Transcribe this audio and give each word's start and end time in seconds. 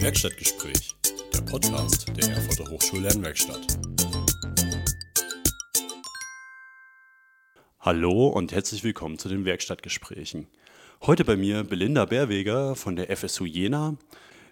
Werkstattgespräch, 0.00 0.94
der 1.34 1.42
Podcast 1.42 2.08
der 2.16 2.30
Erfurter 2.30 2.70
Hochschullernwerkstatt. 2.70 3.78
Hallo 7.80 8.28
und 8.28 8.52
herzlich 8.52 8.82
willkommen 8.82 9.18
zu 9.18 9.28
den 9.28 9.44
Werkstattgesprächen. 9.44 10.46
Heute 11.02 11.26
bei 11.26 11.36
mir 11.36 11.64
Belinda 11.64 12.06
Bärweger 12.06 12.76
von 12.76 12.96
der 12.96 13.14
FSU 13.14 13.44
Jena. 13.44 13.98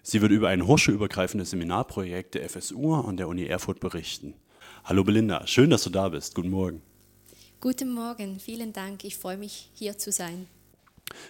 Sie 0.03 0.21
wird 0.21 0.31
über 0.31 0.49
ein 0.49 0.67
hochschulübergreifendes 0.67 1.49
Seminarprojekt 1.49 2.35
der 2.35 2.47
FSU 2.47 2.93
an 2.93 3.17
der 3.17 3.27
Uni 3.27 3.45
Erfurt 3.45 3.79
berichten. 3.79 4.35
Hallo 4.83 5.03
Belinda, 5.03 5.47
schön, 5.47 5.71
dass 5.71 5.83
du 5.83 5.89
da 5.89 6.09
bist. 6.09 6.35
Guten 6.35 6.51
Morgen. 6.51 6.83
Guten 7.59 7.91
Morgen, 7.91 8.39
vielen 8.39 8.71
Dank. 8.71 9.03
Ich 9.03 9.17
freue 9.17 9.37
mich, 9.37 9.71
hier 9.73 9.97
zu 9.97 10.11
sein. 10.11 10.45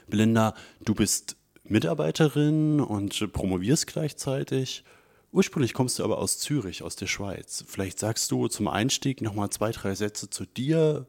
Belinda, 0.08 0.56
du 0.84 0.94
bist 0.94 1.38
Mitarbeiterin 1.64 2.80
und 2.82 3.32
promovierst 3.34 3.88
gleichzeitig. 3.88 4.84
Ursprünglich 5.32 5.74
kommst 5.74 6.00
du 6.00 6.04
aber 6.04 6.18
aus 6.18 6.40
Zürich, 6.40 6.82
aus 6.82 6.96
der 6.96 7.08
Schweiz. 7.08 7.64
Vielleicht 7.68 8.00
sagst 8.00 8.32
du 8.32 8.48
zum 8.48 8.68
Einstieg 8.68 9.22
nochmal 9.22 9.50
zwei, 9.52 9.72
drei 9.72 9.94
Sätze 9.94 10.30
zu 10.30 10.46
dir, 10.46 11.06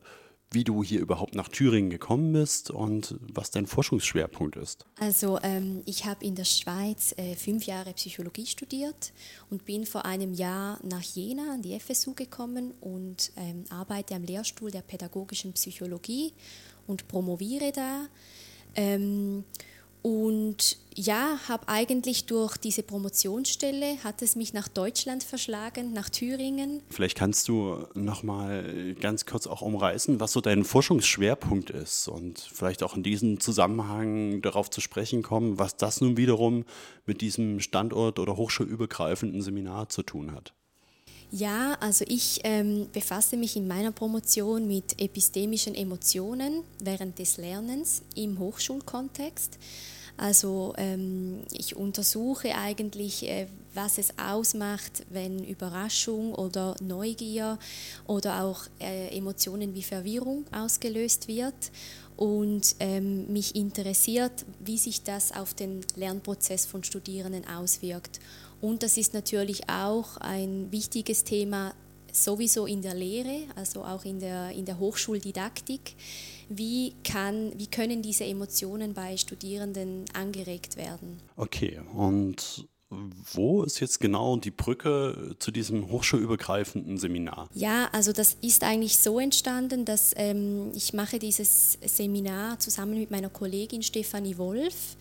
wie 0.52 0.64
du 0.64 0.82
hier 0.82 1.00
überhaupt 1.00 1.34
nach 1.34 1.48
Thüringen 1.48 1.90
gekommen 1.90 2.32
bist 2.32 2.70
und 2.70 3.16
was 3.20 3.50
dein 3.52 3.66
Forschungsschwerpunkt 3.66 4.56
ist. 4.56 4.84
Also 4.98 5.38
ähm, 5.42 5.82
ich 5.86 6.06
habe 6.06 6.24
in 6.24 6.34
der 6.34 6.44
Schweiz 6.44 7.14
äh, 7.16 7.36
fünf 7.36 7.66
Jahre 7.66 7.92
Psychologie 7.94 8.46
studiert 8.46 9.12
und 9.48 9.64
bin 9.64 9.86
vor 9.86 10.04
einem 10.04 10.34
Jahr 10.34 10.80
nach 10.82 11.02
Jena 11.02 11.54
an 11.54 11.62
die 11.62 11.78
FSU 11.78 12.14
gekommen 12.14 12.74
und 12.80 13.32
ähm, 13.36 13.64
arbeite 13.70 14.16
am 14.16 14.24
Lehrstuhl 14.24 14.72
der 14.72 14.82
pädagogischen 14.82 15.52
Psychologie 15.52 16.32
und 16.86 17.06
promoviere 17.06 17.70
da. 17.72 18.06
Ähm, 18.74 19.44
und 20.02 20.78
ja, 20.94 21.38
habe 21.48 21.68
eigentlich 21.68 22.26
durch 22.26 22.56
diese 22.56 22.82
Promotionsstelle, 22.82 24.02
hat 24.02 24.22
es 24.22 24.34
mich 24.34 24.52
nach 24.52 24.68
Deutschland 24.68 25.22
verschlagen, 25.22 25.92
nach 25.92 26.08
Thüringen. 26.08 26.82
Vielleicht 26.90 27.16
kannst 27.16 27.48
du 27.48 27.86
noch 27.94 28.22
mal 28.22 28.94
ganz 29.00 29.26
kurz 29.26 29.46
auch 29.46 29.62
umreißen, 29.62 30.20
was 30.20 30.32
so 30.32 30.40
dein 30.40 30.64
Forschungsschwerpunkt 30.64 31.70
ist 31.70 32.08
und 32.08 32.38
vielleicht 32.38 32.82
auch 32.82 32.96
in 32.96 33.02
diesem 33.02 33.40
Zusammenhang 33.40 34.42
darauf 34.42 34.70
zu 34.70 34.80
sprechen 34.80 35.22
kommen, 35.22 35.58
was 35.58 35.76
das 35.76 36.00
nun 36.00 36.16
wiederum 36.16 36.64
mit 37.06 37.20
diesem 37.20 37.60
Standort- 37.60 38.18
oder 38.18 38.36
hochschulübergreifenden 38.36 39.42
Seminar 39.42 39.88
zu 39.90 40.02
tun 40.02 40.32
hat. 40.32 40.54
Ja, 41.32 41.76
also 41.80 42.04
ich 42.08 42.40
ähm, 42.42 42.88
befasse 42.92 43.36
mich 43.36 43.54
in 43.54 43.68
meiner 43.68 43.92
Promotion 43.92 44.66
mit 44.66 45.00
epistemischen 45.00 45.76
Emotionen 45.76 46.64
während 46.82 47.20
des 47.20 47.36
Lernens 47.36 48.02
im 48.16 48.40
Hochschulkontext. 48.40 49.56
Also 50.20 50.74
ähm, 50.76 51.44
ich 51.50 51.76
untersuche 51.76 52.54
eigentlich, 52.54 53.26
äh, 53.26 53.46
was 53.72 53.96
es 53.96 54.18
ausmacht, 54.18 55.06
wenn 55.08 55.42
Überraschung 55.42 56.34
oder 56.34 56.76
Neugier 56.82 57.58
oder 58.06 58.44
auch 58.44 58.64
äh, 58.80 59.16
Emotionen 59.16 59.74
wie 59.74 59.82
Verwirrung 59.82 60.44
ausgelöst 60.52 61.26
wird. 61.26 61.54
Und 62.18 62.76
ähm, 62.80 63.32
mich 63.32 63.56
interessiert, 63.56 64.44
wie 64.62 64.76
sich 64.76 65.04
das 65.04 65.32
auf 65.32 65.54
den 65.54 65.80
Lernprozess 65.96 66.66
von 66.66 66.84
Studierenden 66.84 67.48
auswirkt. 67.48 68.20
Und 68.60 68.82
das 68.82 68.98
ist 68.98 69.14
natürlich 69.14 69.70
auch 69.70 70.18
ein 70.18 70.70
wichtiges 70.70 71.24
Thema 71.24 71.72
sowieso 72.12 72.66
in 72.66 72.82
der 72.82 72.94
Lehre, 72.94 73.44
also 73.56 73.84
auch 73.84 74.04
in 74.04 74.20
der, 74.20 74.50
in 74.50 74.64
der 74.64 74.78
Hochschuldidaktik 74.78 75.94
wie, 76.48 76.94
kann, 77.04 77.52
wie 77.56 77.68
können 77.68 78.02
diese 78.02 78.24
Emotionen 78.24 78.92
bei 78.92 79.16
Studierenden 79.16 80.04
angeregt 80.14 80.76
werden. 80.76 81.20
Okay, 81.36 81.80
und 81.94 82.68
wo 82.90 83.62
ist 83.62 83.78
jetzt 83.78 84.00
genau 84.00 84.36
die 84.36 84.50
Brücke 84.50 85.36
zu 85.38 85.52
diesem 85.52 85.90
hochschulübergreifenden 85.90 86.98
Seminar? 86.98 87.48
Ja, 87.54 87.88
also 87.92 88.12
das 88.12 88.36
ist 88.42 88.64
eigentlich 88.64 88.98
so 88.98 89.20
entstanden, 89.20 89.84
dass 89.84 90.12
ähm, 90.16 90.72
ich 90.74 90.92
mache 90.92 91.20
dieses 91.20 91.78
Seminar 91.84 92.58
zusammen 92.58 92.98
mit 92.98 93.12
meiner 93.12 93.30
Kollegin 93.30 93.82
Stefanie 93.82 94.36
Wolf 94.38 94.96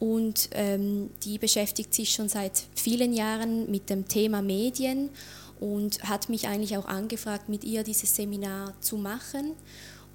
und 0.00 0.48
ähm, 0.52 1.10
die 1.22 1.38
beschäftigt 1.38 1.92
sich 1.92 2.14
schon 2.14 2.30
seit 2.30 2.62
vielen 2.74 3.12
Jahren 3.12 3.70
mit 3.70 3.90
dem 3.90 4.08
Thema 4.08 4.40
Medien 4.40 5.10
und 5.60 6.02
hat 6.08 6.28
mich 6.28 6.48
eigentlich 6.48 6.76
auch 6.76 6.86
angefragt, 6.86 7.48
mit 7.48 7.64
ihr 7.64 7.82
dieses 7.82 8.14
Seminar 8.14 8.74
zu 8.80 8.96
machen. 8.96 9.54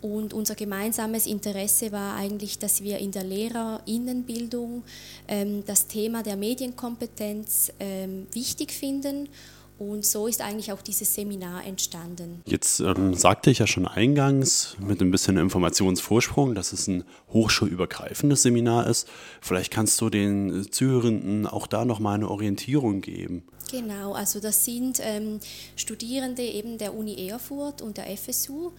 Und 0.01 0.33
unser 0.33 0.55
gemeinsames 0.55 1.25
Interesse 1.25 1.93
war 1.93 2.15
eigentlich, 2.15 2.59
dass 2.59 2.83
wir 2.83 2.99
in 2.99 3.11
der 3.11 3.23
Lehrerinnenbildung 3.23 4.83
ähm, 5.29 5.63
das 5.65 5.87
Thema 5.87 6.23
der 6.23 6.35
Medienkompetenz 6.35 7.71
ähm, 7.79 8.27
wichtig 8.33 8.73
finden. 8.73 9.29
Und 9.79 10.05
so 10.05 10.27
ist 10.27 10.41
eigentlich 10.41 10.71
auch 10.71 10.81
dieses 10.81 11.13
Seminar 11.13 11.65
entstanden. 11.65 12.41
Jetzt 12.45 12.79
ähm, 12.79 13.13
sagte 13.15 13.49
ich 13.49 13.59
ja 13.59 13.67
schon 13.67 13.87
eingangs 13.87 14.77
mit 14.79 15.01
ein 15.01 15.11
bisschen 15.11 15.37
Informationsvorsprung, 15.37 16.53
dass 16.53 16.73
es 16.73 16.87
ein 16.87 17.03
hochschulübergreifendes 17.31 18.43
Seminar 18.43 18.87
ist. 18.87 19.09
Vielleicht 19.41 19.71
kannst 19.71 19.99
du 19.99 20.09
den 20.09 20.71
Zuhörenden 20.71 21.47
auch 21.47 21.67
da 21.67 21.85
nochmal 21.85 22.15
eine 22.15 22.29
Orientierung 22.29 23.01
geben. 23.01 23.43
Genau, 23.71 24.13
also 24.13 24.39
das 24.39 24.63
sind 24.63 24.99
ähm, 25.01 25.39
Studierende 25.75 26.43
eben 26.43 26.77
der 26.77 26.93
Uni 26.93 27.27
Erfurt 27.27 27.81
und 27.81 27.97
der 27.97 28.05
FSU. 28.15 28.71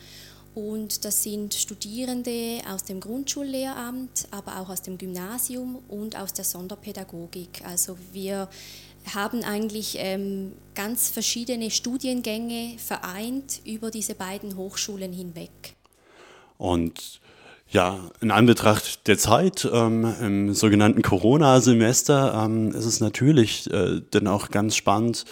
Und 0.55 1.05
das 1.05 1.25
sind 1.25 1.53
Studierende 1.53 2.61
aus 2.73 2.85
dem 2.85 3.01
Grundschullehramt, 3.01 4.29
aber 4.31 4.61
auch 4.61 4.69
aus 4.69 4.83
dem 4.83 4.99
Gymnasium 4.99 5.81
und 5.89 6.17
aus 6.17 6.33
der 6.33 6.45
Sonderpädagogik. 6.45 7.63
Also 7.67 7.97
wir 8.13 8.49
haben 9.13 9.45
eigentlich 9.45 9.97
ähm, 9.99 10.53
ganz 10.75 11.11
verschiedene 11.11 11.71
Studiengänge 11.71 12.77
vereint 12.79 13.61
über 13.65 13.91
diese 13.91 14.15
beiden 14.15 14.57
Hochschulen 14.57 15.13
hinweg. 15.13 15.75
Und 16.59 17.21
ja, 17.69 17.99
in 18.21 18.31
Anbetracht 18.31 19.07
der 19.09 19.19
Zeit 19.19 19.69
ähm, 19.71 20.15
im 20.21 20.55
sogenannten 20.55 21.03
Corona-Semester 21.03 22.45
ähm, 22.45 22.69
ist 22.71 22.85
es 22.85 23.01
natürlich 23.01 23.71
äh, 23.73 24.01
dann 24.11 24.27
auch 24.27 24.51
ganz 24.51 24.77
spannend, 24.77 25.25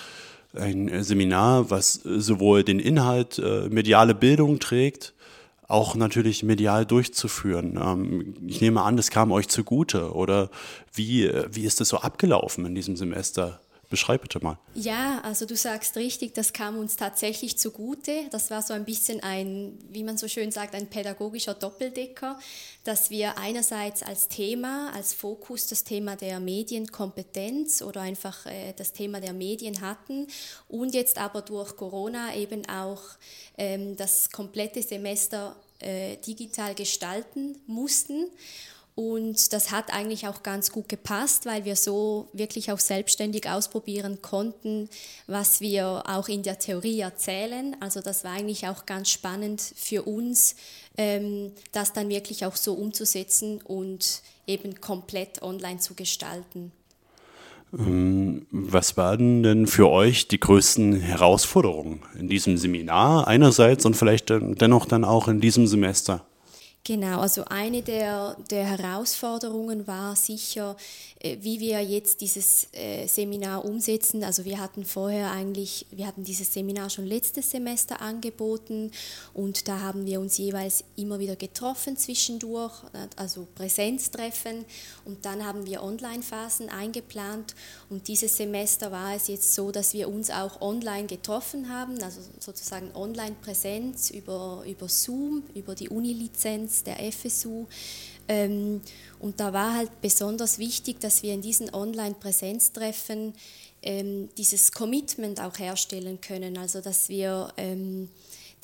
ein 0.54 1.02
Seminar, 1.02 1.70
was 1.70 1.94
sowohl 1.94 2.62
den 2.62 2.78
Inhalt 2.78 3.38
äh, 3.38 3.68
mediale 3.70 4.14
Bildung 4.14 4.58
trägt, 4.58 5.14
auch 5.72 5.94
natürlich 5.94 6.42
medial 6.42 6.86
durchzuführen. 6.86 7.78
Ähm, 7.82 8.34
ich 8.46 8.60
nehme 8.60 8.82
an, 8.82 8.96
das 8.96 9.10
kam 9.10 9.32
euch 9.32 9.48
zugute. 9.48 10.12
Oder 10.12 10.50
wie, 10.92 11.30
wie 11.50 11.64
ist 11.64 11.80
das 11.80 11.88
so 11.88 11.98
abgelaufen 11.98 12.66
in 12.66 12.74
diesem 12.74 12.96
Semester? 12.96 13.60
Beschreib 13.92 14.22
bitte 14.22 14.42
mal. 14.42 14.58
Ja, 14.72 15.20
also 15.22 15.44
du 15.44 15.54
sagst 15.54 15.98
richtig, 15.98 16.32
das 16.32 16.54
kam 16.54 16.78
uns 16.78 16.97
tatsächlich 16.97 17.58
zugute. 17.58 18.25
Das 18.30 18.50
war 18.50 18.62
so 18.62 18.72
ein 18.72 18.86
bisschen 18.86 19.22
ein, 19.22 19.78
wie 19.91 20.03
man 20.03 20.16
so 20.16 20.28
schön 20.28 20.50
sagt, 20.50 20.75
ein 20.75 20.86
pädagogischer 20.86 21.53
Doppeldecker, 21.53 22.38
dass 22.84 23.10
wir 23.10 23.36
einerseits 23.36 24.02
als 24.02 24.28
Thema, 24.28 24.91
als 24.94 25.12
Fokus 25.12 25.66
das 25.66 25.84
Thema 25.84 26.16
der 26.16 26.41
Medienkompetenz 26.41 27.82
oder 27.82 28.00
einfach 28.00 28.47
äh, 28.47 28.72
das 28.75 28.94
Thema 28.94 29.20
der 29.20 29.34
Medien 29.34 29.82
hatten 29.82 30.26
und 30.69 30.94
jetzt 30.94 31.19
aber 31.19 31.42
durch 31.42 31.76
Corona 31.76 32.34
eben 32.34 32.66
auch 32.70 33.02
ähm, 33.58 33.94
das 33.97 34.31
komplette 34.31 34.82
Semester 34.82 35.54
äh, 35.81 36.16
digital 36.16 36.75
gestalten 36.75 37.58
mussten. 37.66 38.31
Und 38.94 39.54
das 39.54 39.70
hat 39.70 39.92
eigentlich 39.92 40.28
auch 40.28 40.42
ganz 40.42 40.70
gut 40.70 40.88
gepasst, 40.88 41.47
weil 41.47 41.64
wir 41.64 41.76
so 41.76 42.28
wirklich 42.34 42.70
auch 42.72 42.78
selbstständig 42.78 43.48
ausprobieren 43.48 44.20
konnten, 44.20 44.91
was 45.26 45.62
wir 45.62 46.03
auch 46.06 46.28
in 46.28 46.42
der 46.42 46.58
Theorie 46.58 47.00
erzählen. 47.00 47.75
Also 47.81 48.02
das 48.02 48.22
war 48.22 48.32
eigentlich 48.32 48.69
auch 48.69 48.84
ganz 48.84 49.08
spannend 49.08 49.62
für 49.62 50.02
uns, 50.02 50.56
ähm, 50.98 51.52
das 51.72 51.94
dann 51.94 52.10
wirklich 52.10 52.44
auch 52.44 52.56
so 52.56 52.75
umzusetzen 52.75 53.62
und 53.62 54.20
eben 54.47 54.78
komplett 54.82 55.40
online 55.40 55.78
zu 55.78 55.94
gestalten. 55.94 56.70
Ähm, 57.78 58.46
was 58.50 58.99
waren 58.99 59.43
denn 59.43 59.66
für 59.66 59.88
euch 59.88 60.28
die 60.28 60.38
größten 60.38 61.00
Herausforderungen 61.00 62.02
in 62.19 62.28
diesem 62.28 62.58
Seminar 62.58 63.26
einerseits 63.26 63.87
und 63.87 63.96
vielleicht 63.96 64.28
dennoch 64.28 64.84
dann 64.84 65.05
auch 65.05 65.28
in 65.28 65.40
diesem 65.40 65.66
Semester? 65.66 66.26
Genau, 66.84 67.20
also 67.20 67.44
eine 67.44 67.81
der, 67.81 68.37
der 68.50 68.64
Herausforderungen 68.64 69.87
war 69.87 70.17
sicher, 70.17 70.76
äh, 71.20 71.37
wie 71.40 71.61
wir 71.61 71.81
jetzt 71.81 72.20
dieses 72.20 72.67
äh, 72.73 73.06
Seminar 73.06 73.64
umsetzen. 73.64 74.25
Also 74.25 74.44
wir 74.44 74.58
hatten 74.58 74.84
vorher 74.84 75.31
eigentlich, 75.31 75.87
wir 75.93 76.08
hatten 76.08 76.25
dieses 76.25 76.52
Seminar 76.52 76.90
schon 76.90 77.06
letztes 77.06 77.52
Semester 77.52 78.00
angeboten 78.00 78.90
und 79.32 79.69
da 79.69 79.79
haben 79.79 80.06
wir 80.06 80.19
uns 80.19 80.38
jeweils 80.38 80.82
immer 80.96 81.20
wieder 81.20 81.37
getroffen 81.37 81.96
zwischendurch, 81.96 82.73
also 83.14 83.46
Präsenztreffen 83.55 84.64
und 85.05 85.25
dann 85.25 85.46
haben 85.46 85.67
wir 85.67 85.85
Online-Phasen 85.85 86.69
eingeplant 86.69 87.55
und 87.90 88.08
dieses 88.08 88.37
Semester 88.37 88.90
war 88.90 89.14
es 89.14 89.28
jetzt 89.28 89.55
so, 89.55 89.70
dass 89.70 89.94
wir 89.94 90.08
uns 90.08 90.31
auch 90.31 90.61
online 90.61 91.06
getroffen 91.06 91.69
haben, 91.69 92.02
also 92.02 92.20
sozusagen 92.40 92.90
Online-Präsenz 92.93 94.11
über, 94.11 94.64
über 94.67 94.88
Zoom, 94.88 95.44
über 95.55 95.76
die 95.76 95.88
Unilizenz 95.88 96.71
der 96.86 96.96
FSU 97.12 97.66
Ähm, 98.28 98.80
und 99.19 99.40
da 99.40 99.52
war 99.52 99.74
halt 99.74 100.00
besonders 100.00 100.58
wichtig, 100.58 101.00
dass 101.00 101.22
wir 101.22 101.34
in 101.34 101.42
diesen 101.42 101.72
Online-Präsenztreffen 101.74 103.34
ähm, 103.82 104.28
dieses 104.36 104.72
Commitment 104.72 105.40
auch 105.40 105.58
herstellen 105.58 106.20
können, 106.20 106.56
also 106.56 106.80
dass 106.80 107.08
wir 107.08 107.52
ähm, 107.56 108.08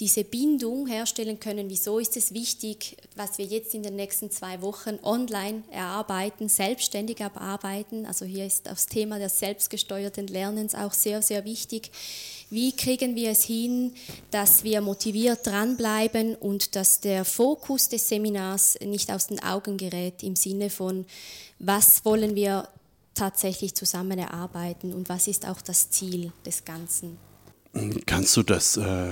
diese 0.00 0.22
Bindung 0.22 0.86
herstellen 0.86 1.40
können. 1.40 1.68
Wieso 1.70 1.98
ist 1.98 2.16
es 2.16 2.32
wichtig, 2.32 2.96
was 3.16 3.38
wir 3.38 3.44
jetzt 3.44 3.74
in 3.74 3.82
den 3.82 3.96
nächsten 3.96 4.30
zwei 4.30 4.62
Wochen 4.62 4.98
online 5.02 5.64
erarbeiten, 5.70 6.48
selbstständig 6.48 7.20
erarbeiten? 7.20 8.06
Also 8.06 8.24
hier 8.24 8.46
ist 8.46 8.66
das 8.66 8.86
Thema 8.86 9.18
des 9.18 9.40
selbstgesteuerten 9.40 10.28
Lernens 10.28 10.76
auch 10.76 10.92
sehr, 10.92 11.20
sehr 11.20 11.44
wichtig. 11.44 11.90
Wie 12.50 12.74
kriegen 12.74 13.14
wir 13.14 13.30
es 13.30 13.44
hin, 13.44 13.92
dass 14.30 14.64
wir 14.64 14.80
motiviert 14.80 15.46
dranbleiben 15.46 16.34
und 16.34 16.76
dass 16.76 17.00
der 17.00 17.24
Fokus 17.26 17.88
des 17.90 18.08
Seminars 18.08 18.78
nicht 18.80 19.10
aus 19.10 19.26
den 19.26 19.42
Augen 19.42 19.76
gerät 19.76 20.22
im 20.22 20.34
Sinne 20.34 20.70
von, 20.70 21.04
was 21.58 22.04
wollen 22.04 22.34
wir 22.34 22.68
tatsächlich 23.14 23.74
zusammen 23.74 24.18
erarbeiten 24.18 24.94
und 24.94 25.08
was 25.08 25.28
ist 25.28 25.46
auch 25.46 25.60
das 25.60 25.90
Ziel 25.90 26.32
des 26.46 26.64
Ganzen? 26.64 27.18
Kannst 28.06 28.36
du 28.36 28.42
das 28.42 28.76
äh, 28.76 29.10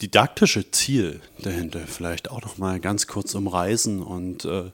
didaktische 0.00 0.70
Ziel 0.70 1.20
dahinter 1.40 1.86
vielleicht 1.86 2.30
auch 2.30 2.42
noch 2.42 2.56
mal 2.56 2.78
ganz 2.78 3.06
kurz 3.08 3.34
umreißen 3.34 4.00
und 4.00 4.44
äh, 4.44 4.70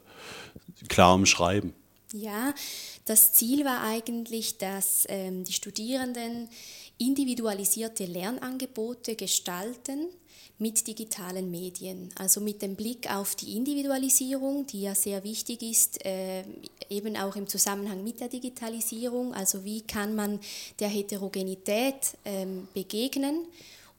klar 0.88 1.14
umschreiben? 1.14 1.72
Ja, 2.12 2.52
das 3.06 3.32
Ziel 3.32 3.64
war 3.64 3.82
eigentlich, 3.82 4.58
dass 4.58 5.06
ähm, 5.08 5.44
die 5.44 5.52
Studierenden 5.52 6.48
individualisierte 6.98 8.04
Lernangebote 8.06 9.16
gestalten 9.16 10.08
mit 10.58 10.86
digitalen 10.86 11.50
Medien. 11.50 12.10
Also 12.16 12.40
mit 12.40 12.62
dem 12.62 12.76
Blick 12.76 13.12
auf 13.12 13.34
die 13.34 13.56
Individualisierung, 13.56 14.66
die 14.66 14.82
ja 14.82 14.94
sehr 14.94 15.24
wichtig 15.24 15.62
ist, 15.62 16.04
äh, 16.04 16.44
eben 16.88 17.16
auch 17.16 17.34
im 17.34 17.48
Zusammenhang 17.48 18.04
mit 18.04 18.20
der 18.20 18.28
Digitalisierung. 18.28 19.34
Also 19.34 19.64
wie 19.64 19.82
kann 19.82 20.14
man 20.14 20.38
der 20.78 20.88
Heterogenität 20.88 22.16
ähm, 22.24 22.68
begegnen 22.74 23.46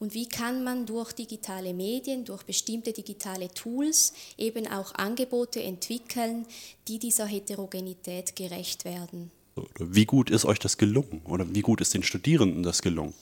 und 0.00 0.14
wie 0.14 0.26
kann 0.26 0.64
man 0.64 0.86
durch 0.86 1.12
digitale 1.12 1.74
Medien, 1.74 2.24
durch 2.24 2.42
bestimmte 2.42 2.92
digitale 2.92 3.48
Tools 3.48 4.12
eben 4.38 4.66
auch 4.66 4.94
Angebote 4.94 5.62
entwickeln, 5.62 6.46
die 6.88 6.98
dieser 6.98 7.26
Heterogenität 7.26 8.34
gerecht 8.36 8.84
werden. 8.84 9.30
Wie 9.78 10.04
gut 10.04 10.30
ist 10.30 10.44
euch 10.44 10.58
das 10.58 10.78
gelungen 10.78 11.22
oder 11.28 11.46
wie 11.54 11.60
gut 11.60 11.80
ist 11.80 11.94
den 11.94 12.02
Studierenden 12.02 12.64
das 12.64 12.82
gelungen? 12.82 13.14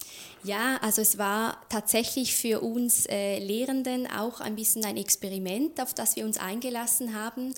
Ja, 0.45 0.79
also 0.79 1.03
es 1.03 1.19
war 1.19 1.61
tatsächlich 1.69 2.35
für 2.35 2.61
uns 2.61 3.07
äh, 3.07 3.39
Lehrenden 3.39 4.09
auch 4.09 4.41
ein 4.41 4.57
bisschen 4.57 4.85
ein 4.85 4.97
Experiment, 4.97 5.81
auf 5.81 5.95
das 5.95 6.17
wir 6.17 6.25
uns 6.25 6.39
eingelassen 6.39 7.15
haben. 7.15 7.55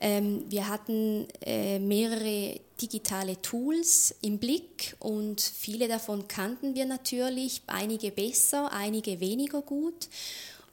Ähm, 0.00 0.44
wir 0.48 0.68
hatten 0.68 1.26
äh, 1.40 1.78
mehrere 1.78 2.60
digitale 2.80 3.40
Tools 3.42 4.14
im 4.22 4.38
Blick 4.38 4.94
und 5.00 5.40
viele 5.40 5.88
davon 5.88 6.28
kannten 6.28 6.76
wir 6.76 6.84
natürlich, 6.84 7.62
einige 7.66 8.12
besser, 8.12 8.70
einige 8.72 9.18
weniger 9.20 9.62
gut. 9.62 10.08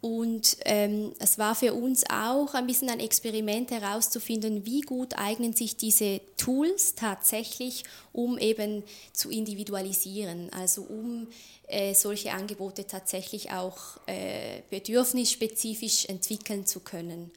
Und 0.05 0.57
ähm, 0.65 1.13
es 1.17 1.39
war 1.39 1.55
für 1.55 1.73
uns 1.73 2.03
auch 2.11 2.53
ein 2.53 2.67
bisschen 2.67 2.91
ein 2.91 2.99
Experiment 2.99 3.71
herauszufinden, 3.71 4.63
wie 4.63 4.81
gut 4.81 5.17
eignen 5.17 5.53
sich 5.53 5.77
diese 5.77 6.21
Tools 6.37 6.93
tatsächlich, 6.93 7.85
um 8.13 8.37
eben 8.37 8.83
zu 9.13 9.31
individualisieren, 9.31 10.51
also 10.53 10.83
um 10.83 11.25
äh, 11.65 11.95
solche 11.95 12.33
Angebote 12.33 12.85
tatsächlich 12.85 13.49
auch 13.49 13.97
äh, 14.05 14.61
bedürfnisspezifisch 14.69 16.05
entwickeln 16.05 16.67
zu 16.67 16.81
können. 16.81 17.31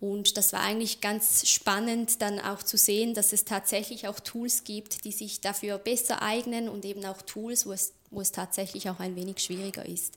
Und 0.00 0.36
das 0.36 0.52
war 0.52 0.62
eigentlich 0.62 1.00
ganz 1.00 1.48
spannend 1.48 2.20
dann 2.20 2.40
auch 2.40 2.64
zu 2.64 2.76
sehen, 2.76 3.14
dass 3.14 3.32
es 3.32 3.44
tatsächlich 3.44 4.08
auch 4.08 4.18
Tools 4.18 4.64
gibt, 4.64 5.04
die 5.04 5.12
sich 5.12 5.40
dafür 5.40 5.78
besser 5.78 6.20
eignen 6.20 6.68
und 6.68 6.84
eben 6.84 7.04
auch 7.04 7.22
Tools, 7.22 7.64
wo 7.64 7.70
es, 7.70 7.92
wo 8.10 8.20
es 8.20 8.32
tatsächlich 8.32 8.90
auch 8.90 8.98
ein 8.98 9.14
wenig 9.14 9.38
schwieriger 9.38 9.86
ist. 9.86 10.14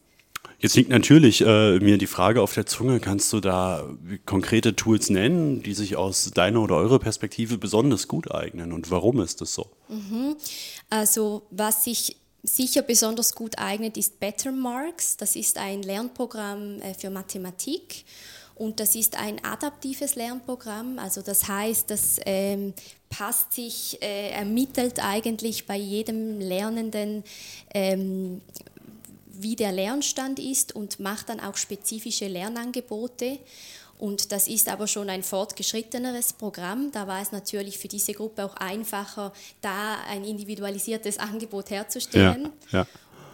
Jetzt 0.60 0.76
liegt 0.76 0.90
natürlich 0.90 1.42
äh, 1.42 1.80
mir 1.80 1.98
die 1.98 2.08
Frage 2.08 2.42
auf 2.42 2.54
der 2.54 2.68
Zunge, 2.68 3.00
kannst 3.00 3.34
du 3.34 3.40
da 3.40 3.90
konkrete 4.26 4.76
Tools 4.76 5.10
nennen, 5.10 5.64
die 5.64 5.74
sich 5.74 5.96
aus 5.96 6.30
deiner 6.36 6.62
oder 6.62 6.76
eurer 6.76 7.00
Perspektive 7.00 7.58
besonders 7.58 8.08
gut 8.08 8.32
eignen 8.32 8.72
und 8.72 8.92
warum 8.92 9.22
ist 9.22 9.42
das 9.42 9.56
so? 9.56 9.72
Mhm. 9.90 10.36
Also 10.90 11.42
was 11.50 11.86
sich 11.86 12.18
sicher 12.44 12.84
besonders 12.84 13.34
gut 13.34 13.58
eignet, 13.58 13.98
ist 13.98 14.20
Better 14.20 14.52
Marks. 14.52 15.18
Das 15.18 15.36
ist 15.36 15.58
ein 15.58 15.82
Lernprogramm 15.84 16.80
äh, 16.82 16.94
für 16.94 17.10
Mathematik. 17.10 18.06
Und 18.56 18.80
das 18.80 18.94
ist 18.94 19.18
ein 19.18 19.44
adaptives 19.44 20.14
Lernprogramm, 20.14 21.00
also 21.00 21.24
das 21.24 21.48
heißt, 21.48 21.90
das 21.90 22.20
ähm, 22.28 22.76
passt 23.10 23.54
sich, 23.54 24.00
äh, 24.04 24.30
ermittelt 24.30 25.04
eigentlich 25.04 25.66
bei 25.66 25.78
jedem 25.78 26.40
Lernenden, 26.40 27.24
ähm, 27.74 28.42
wie 29.34 29.56
der 29.56 29.72
Lernstand 29.72 30.40
ist 30.40 30.76
und 30.76 31.00
macht 31.00 31.30
dann 31.30 31.40
auch 31.40 31.58
spezifische 31.58 32.28
Lernangebote. 32.28 33.40
Und 33.98 34.32
das 34.32 34.48
ist 34.48 34.68
aber 34.68 34.88
schon 34.88 35.10
ein 35.10 35.22
fortgeschritteneres 35.22 36.34
Programm. 36.34 36.92
Da 36.92 37.08
war 37.08 37.22
es 37.22 37.32
natürlich 37.32 37.78
für 37.78 37.88
diese 37.88 38.14
Gruppe 38.14 38.44
auch 38.46 38.56
einfacher, 38.56 39.32
da 39.62 40.00
ein 40.10 40.24
individualisiertes 40.24 41.18
Angebot 41.20 41.70
herzustellen. 41.70 42.50
Ja, 42.72 42.80
ja. 42.80 42.88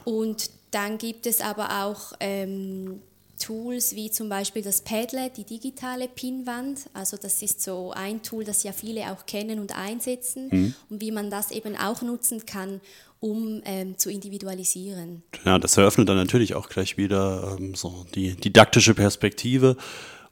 Und 0.04 0.50
dann 0.72 0.98
gibt 0.98 1.26
es 1.26 1.42
aber 1.42 1.86
auch 1.86 2.14
ähm, 2.20 3.02
Tools 3.38 3.96
wie 3.96 4.12
zum 4.12 4.30
Beispiel 4.30 4.62
das 4.62 4.82
Padlet, 4.82 5.38
die 5.38 5.44
digitale 5.44 6.08
Pinwand. 6.08 6.90
Also 6.94 7.18
das 7.18 7.42
ist 7.42 7.62
so 7.62 7.92
ein 7.92 8.24
Tool, 8.24 8.44
das 8.44 8.64
ja 8.64 8.72
viele 8.72 9.12
auch 9.12 9.26
kennen 9.26 9.60
und 9.60 9.76
einsetzen 9.76 10.50
mhm. 10.52 10.74
und 10.90 11.02
wie 11.02 11.12
man 11.12 11.30
das 11.30 11.52
eben 11.52 11.76
auch 11.76 12.02
nutzen 12.02 12.46
kann, 12.46 12.82
um 13.20 13.62
ähm, 13.66 13.98
zu 13.98 14.10
individualisieren. 14.10 15.24
Ja, 15.46 15.60
das 15.60 15.78
eröffnet 15.78 16.10
dann 16.10 16.18
natürlich 16.18 16.56
auch 16.56 16.70
gleich 16.70 16.98
wieder 16.98 17.58
ähm, 17.60 17.76
so 17.76 18.06
die 18.14 18.36
didaktische 18.36 18.94
Perspektive 18.94 19.78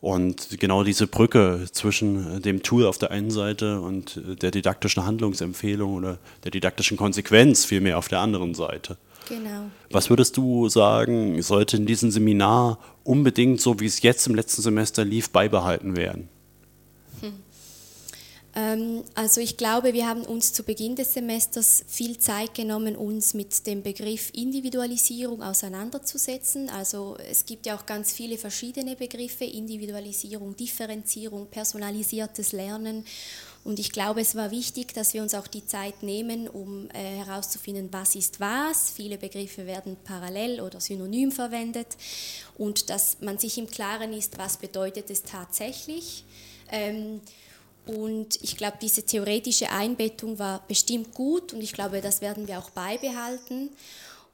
und 0.02 0.60
genau 0.60 0.84
diese 0.84 1.08
Brücke 1.08 1.66
zwischen 1.72 2.42
dem 2.42 2.62
Tool 2.62 2.86
auf 2.86 2.98
der 2.98 3.12
einen 3.12 3.32
Seite 3.32 3.82
und 3.82 4.22
der 4.42 4.52
didaktischen 4.52 5.06
Handlungsempfehlung 5.06 5.96
oder 5.96 6.20
der 6.44 6.52
didaktischen 6.52 6.96
Konsequenz 6.96 7.66
vielmehr 7.66 7.98
auf 7.98 8.08
der 8.08 8.20
anderen 8.20 8.54
Seite. 8.54 8.98
Genau. 9.28 9.72
Was 9.90 10.10
würdest 10.10 10.38
du 10.38 10.70
sagen, 10.70 11.42
sollte 11.42 11.78
in 11.78 11.86
diesem 11.86 12.12
Seminar 12.12 12.80
unbedingt, 13.04 13.60
so 13.60 13.80
wie 13.80 13.86
es 13.86 14.02
jetzt 14.02 14.28
im 14.28 14.36
letzten 14.36 14.62
Semester 14.62 15.04
lief, 15.04 15.30
beibehalten 15.30 15.98
werden? 15.98 16.30
Ähm, 18.56 19.04
also 19.16 19.42
ich 19.42 19.58
glaube, 19.58 19.94
wir 19.94 20.08
haben 20.08 20.22
uns 20.22 20.54
zu 20.54 20.64
Beginn 20.64 20.96
des 20.96 21.14
Semesters 21.14 21.84
viel 21.88 22.18
Zeit 22.18 22.54
genommen, 22.54 22.96
uns 22.96 23.34
mit 23.34 23.68
dem 23.68 23.84
Begriff 23.84 24.32
Individualisierung 24.34 25.44
auseinanderzusetzen. 25.44 26.70
Also 26.70 27.18
es 27.30 27.46
gibt 27.46 27.66
ja 27.66 27.76
auch 27.76 27.86
ganz 27.86 28.14
viele 28.14 28.38
verschiedene 28.38 28.96
Begriffe, 28.96 29.44
Individualisierung, 29.44 30.56
Differenzierung, 30.56 31.48
personalisiertes 31.48 32.54
Lernen. 32.54 33.04
Und 33.66 33.80
ich 33.80 33.92
glaube, 33.92 34.22
es 34.22 34.36
war 34.36 34.52
wichtig, 34.52 34.94
dass 34.94 35.16
wir 35.16 35.24
uns 35.24 35.34
auch 35.34 35.48
die 35.48 35.66
Zeit 35.66 36.04
nehmen, 36.04 36.48
um 36.48 36.88
äh, 36.92 37.24
herauszufinden, 37.26 37.90
was 37.92 38.14
ist 38.14 38.40
was. 38.40 38.92
Viele 38.92 39.18
Begriffe 39.18 39.66
werden 39.66 39.98
parallel 40.04 40.62
oder 40.62 40.80
synonym 40.80 41.32
verwendet 41.32 41.88
und 42.60 42.92
dass 42.92 43.18
man 43.22 43.40
sich 43.40 43.58
im 43.58 43.68
Klaren 43.68 44.14
ist, 44.14 44.38
was 44.38 44.58
bedeutet 44.58 45.10
es 45.10 45.24
tatsächlich. 45.24 46.24
Ähm, 46.72 47.22
und 47.88 48.40
ich 48.44 48.56
glaube, 48.56 48.78
diese 48.80 49.04
theoretische 49.04 49.72
Einbettung 49.72 50.38
war 50.38 50.64
bestimmt 50.68 51.16
gut 51.16 51.52
und 51.52 51.62
ich 51.62 51.74
glaube, 51.74 52.02
das 52.02 52.22
werden 52.22 52.48
wir 52.48 52.60
auch 52.60 52.70
beibehalten. 52.70 53.72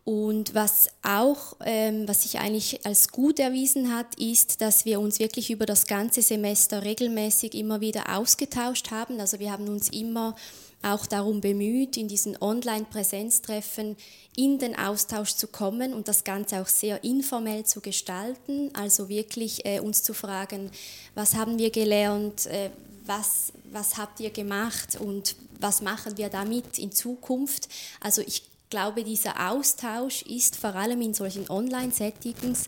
Und 0.03 0.55
was 0.55 0.89
auch, 1.03 1.55
ähm, 1.63 2.07
was 2.07 2.23
sich 2.23 2.39
eigentlich 2.39 2.85
als 2.85 3.09
gut 3.09 3.39
erwiesen 3.39 3.95
hat, 3.95 4.15
ist, 4.15 4.61
dass 4.61 4.83
wir 4.83 4.99
uns 4.99 5.19
wirklich 5.19 5.51
über 5.51 5.67
das 5.67 5.85
ganze 5.85 6.23
Semester 6.23 6.83
regelmäßig 6.83 7.53
immer 7.53 7.81
wieder 7.81 8.17
ausgetauscht 8.17 8.89
haben. 8.89 9.19
Also 9.19 9.39
wir 9.39 9.51
haben 9.51 9.67
uns 9.67 9.89
immer 9.89 10.35
auch 10.83 11.05
darum 11.05 11.41
bemüht, 11.41 11.97
in 11.97 12.07
diesen 12.07 12.41
Online-Präsenztreffen 12.41 13.95
in 14.35 14.57
den 14.57 14.75
Austausch 14.75 15.35
zu 15.35 15.47
kommen 15.47 15.93
und 15.93 16.07
das 16.07 16.23
Ganze 16.23 16.61
auch 16.61 16.67
sehr 16.67 17.03
informell 17.03 17.65
zu 17.65 17.81
gestalten. 17.81 18.71
Also 18.73 19.07
wirklich 19.07 19.65
äh, 19.65 19.79
uns 19.79 20.01
zu 20.01 20.15
fragen, 20.15 20.71
was 21.13 21.35
haben 21.35 21.59
wir 21.59 21.69
gelernt, 21.69 22.47
äh, 22.47 22.71
was, 23.05 23.53
was 23.71 23.97
habt 23.97 24.19
ihr 24.19 24.31
gemacht 24.31 24.97
und 24.99 25.35
was 25.59 25.81
machen 25.81 26.17
wir 26.17 26.29
damit 26.29 26.79
in 26.79 26.91
Zukunft. 26.91 27.67
Also 27.99 28.21
ich 28.21 28.50
glaube, 28.71 29.03
dieser 29.03 29.51
Austausch 29.51 30.23
ist 30.23 30.55
vor 30.55 30.75
allem 30.75 31.01
in 31.01 31.13
solchen 31.13 31.47
Online-Settings 31.47 32.67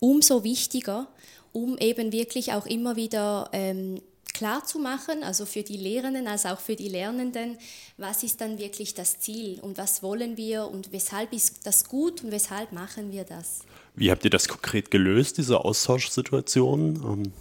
umso 0.00 0.42
wichtiger, 0.42 1.08
um 1.52 1.76
eben 1.76 2.12
wirklich 2.12 2.54
auch 2.54 2.64
immer 2.64 2.96
wieder 2.96 3.50
ähm, 3.52 4.00
klar 4.32 4.64
zu 4.64 4.78
machen, 4.78 5.22
also 5.22 5.44
für 5.44 5.62
die 5.62 5.76
Lehrenden 5.76 6.26
als 6.26 6.46
auch 6.46 6.58
für 6.58 6.74
die 6.74 6.88
Lernenden, 6.88 7.58
was 7.98 8.22
ist 8.22 8.40
dann 8.40 8.58
wirklich 8.58 8.94
das 8.94 9.20
Ziel 9.20 9.60
und 9.60 9.76
was 9.78 10.02
wollen 10.02 10.36
wir 10.36 10.66
und 10.66 10.92
weshalb 10.92 11.32
ist 11.32 11.66
das 11.66 11.84
gut 11.84 12.24
und 12.24 12.32
weshalb 12.32 12.72
machen 12.72 13.12
wir 13.12 13.24
das. 13.24 13.60
Wie 13.94 14.10
habt 14.10 14.24
ihr 14.24 14.30
das 14.30 14.48
konkret 14.48 14.90
gelöst, 14.90 15.36
diese 15.36 15.64
Austauschsituation? 15.64 16.96
Ähm, 16.96 17.32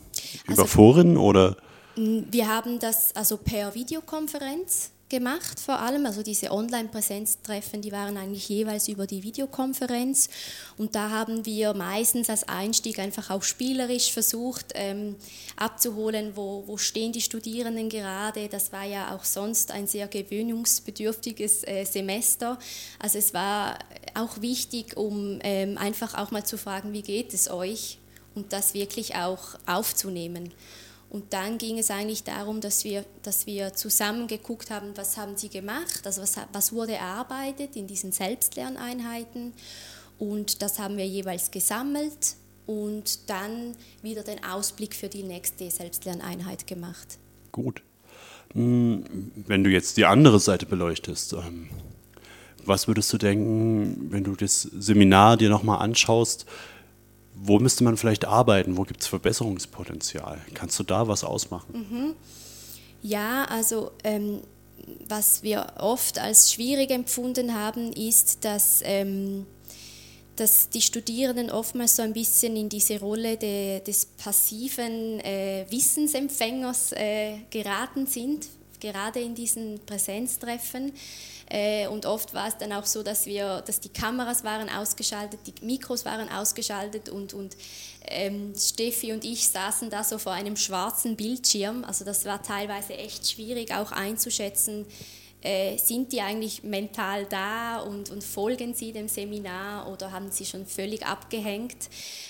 über 0.46 0.63
also, 0.63 0.65
Foren 0.65 1.17
oder? 1.17 1.55
Wir 1.96 2.48
haben 2.48 2.79
das 2.79 3.15
also 3.15 3.38
per 3.38 3.74
Videokonferenz 3.74 4.91
gemacht 5.11 5.59
vor 5.59 5.79
allem. 5.79 6.07
Also 6.07 6.23
diese 6.23 6.51
Online-Präsenztreffen, 6.51 7.81
die 7.83 7.91
waren 7.91 8.17
eigentlich 8.17 8.49
jeweils 8.49 8.87
über 8.87 9.05
die 9.05 9.21
Videokonferenz. 9.21 10.29
Und 10.77 10.95
da 10.95 11.11
haben 11.11 11.45
wir 11.45 11.75
meistens 11.75 12.29
als 12.29 12.47
Einstieg 12.49 12.97
einfach 12.97 13.29
auch 13.29 13.43
spielerisch 13.43 14.11
versucht 14.11 14.71
ähm, 14.73 15.15
abzuholen, 15.57 16.31
wo, 16.35 16.63
wo 16.65 16.77
stehen 16.77 17.11
die 17.11 17.21
Studierenden 17.21 17.89
gerade. 17.89 18.47
Das 18.47 18.71
war 18.71 18.85
ja 18.85 19.13
auch 19.13 19.23
sonst 19.23 19.71
ein 19.71 19.85
sehr 19.85 20.07
gewöhnungsbedürftiges 20.07 21.67
äh, 21.67 21.85
Semester. 21.85 22.57
Also 22.97 23.19
es 23.19 23.33
war 23.35 23.77
auch 24.15 24.41
wichtig, 24.41 24.97
um 24.97 25.39
ähm, 25.43 25.77
einfach 25.77 26.17
auch 26.17 26.31
mal 26.31 26.45
zu 26.45 26.57
fragen, 26.57 26.93
wie 26.93 27.03
geht 27.03 27.33
es 27.33 27.51
euch? 27.51 27.99
Und 28.33 28.53
das 28.53 28.73
wirklich 28.73 29.15
auch 29.15 29.55
aufzunehmen. 29.65 30.53
Und 31.11 31.33
dann 31.33 31.57
ging 31.57 31.77
es 31.77 31.91
eigentlich 31.91 32.23
darum, 32.23 32.61
dass 32.61 32.85
wir, 32.85 33.03
dass 33.21 33.45
wir 33.45 33.73
zusammen 33.73 34.27
geguckt 34.27 34.71
haben, 34.71 34.95
was 34.95 35.17
haben 35.17 35.35
sie 35.35 35.49
gemacht, 35.49 36.01
also 36.05 36.21
was, 36.21 36.37
was 36.53 36.71
wurde 36.71 36.93
erarbeitet 36.93 37.75
in 37.75 37.85
diesen 37.85 38.13
Selbstlerneinheiten. 38.13 39.51
Und 40.19 40.61
das 40.61 40.79
haben 40.79 40.95
wir 40.95 41.05
jeweils 41.05 41.51
gesammelt 41.51 42.37
und 42.65 43.29
dann 43.29 43.75
wieder 44.01 44.23
den 44.23 44.41
Ausblick 44.45 44.95
für 44.95 45.09
die 45.09 45.23
nächste 45.23 45.69
Selbstlerneinheit 45.69 46.65
gemacht. 46.65 47.19
Gut. 47.51 47.83
Hm, 48.53 49.03
wenn 49.35 49.65
du 49.65 49.69
jetzt 49.69 49.97
die 49.97 50.05
andere 50.05 50.39
Seite 50.39 50.65
beleuchtest, 50.65 51.33
ähm, 51.33 51.69
was 52.63 52.87
würdest 52.87 53.11
du 53.11 53.17
denken, 53.17 54.07
wenn 54.11 54.23
du 54.23 54.37
das 54.37 54.61
Seminar 54.61 55.35
dir 55.35 55.49
nochmal 55.49 55.79
anschaust? 55.79 56.45
Wo 57.33 57.59
müsste 57.59 57.83
man 57.83 57.97
vielleicht 57.97 58.25
arbeiten? 58.25 58.77
Wo 58.77 58.83
gibt 58.83 59.01
es 59.01 59.07
Verbesserungspotenzial? 59.07 60.41
Kannst 60.53 60.77
du 60.79 60.83
da 60.83 61.07
was 61.07 61.23
ausmachen? 61.23 61.88
Mhm. 61.89 62.15
Ja, 63.01 63.45
also 63.45 63.91
ähm, 64.03 64.41
was 65.07 65.43
wir 65.43 65.73
oft 65.79 66.19
als 66.19 66.53
schwierig 66.53 66.91
empfunden 66.91 67.55
haben, 67.55 67.93
ist, 67.93 68.45
dass, 68.45 68.81
ähm, 68.83 69.45
dass 70.35 70.69
die 70.69 70.81
Studierenden 70.81 71.50
oftmals 71.50 71.95
so 71.95 72.03
ein 72.03 72.13
bisschen 72.13 72.55
in 72.55 72.69
diese 72.69 73.00
Rolle 73.00 73.38
de, 73.38 73.81
des 73.81 74.05
passiven 74.05 75.19
äh, 75.21 75.65
Wissensempfängers 75.69 76.93
äh, 76.93 77.38
geraten 77.50 78.07
sind, 78.07 78.47
gerade 78.79 79.19
in 79.19 79.35
diesen 79.35 79.79
Präsenztreffen. 79.85 80.93
Äh, 81.53 81.88
und 81.88 82.05
oft 82.05 82.34
war 82.34 82.48
es 82.48 82.58
dann 82.58 82.72
auch 82.72 82.86
so, 82.86 83.03
dass 83.03 83.25
wir, 83.25 83.62
dass 83.62 83.81
die 83.81 83.89
Kameras 83.89 84.46
waren 84.46 84.70
ausgeschaltet, 84.70 85.41
die 85.46 85.65
Mikros 85.65 86.05
waren 86.05 86.29
ausgeschaltet 86.29 87.10
und, 87.10 87.34
und 87.34 87.58
ähm, 88.08 88.53
Steffi 88.58 89.12
und 89.12 89.25
ich 89.25 89.50
saßen 89.50 89.89
da 89.89 90.05
so 90.05 90.17
vor 90.17 90.31
einem 90.31 90.55
schwarzen 90.55 91.17
Bildschirm. 91.17 91.84
Also 91.84 92.05
das 92.05 92.24
war 92.24 92.41
teilweise 92.41 92.93
echt 92.93 93.29
schwierig 93.29 93.74
auch 93.74 93.91
einzuschätzen, 93.91 94.86
äh, 95.41 95.77
sind 95.77 96.12
die 96.12 96.21
eigentlich 96.21 96.63
mental 96.63 97.25
da 97.25 97.79
und, 97.79 98.10
und 98.12 98.24
folgen 98.24 98.74
sie 98.74 98.91
dem 98.91 99.07
Seminar 99.07 99.91
oder 99.91 100.12
haben 100.12 100.31
sie 100.31 100.45
schon 100.45 100.65
völlig 100.65 101.05
abgehängt? 101.05 101.89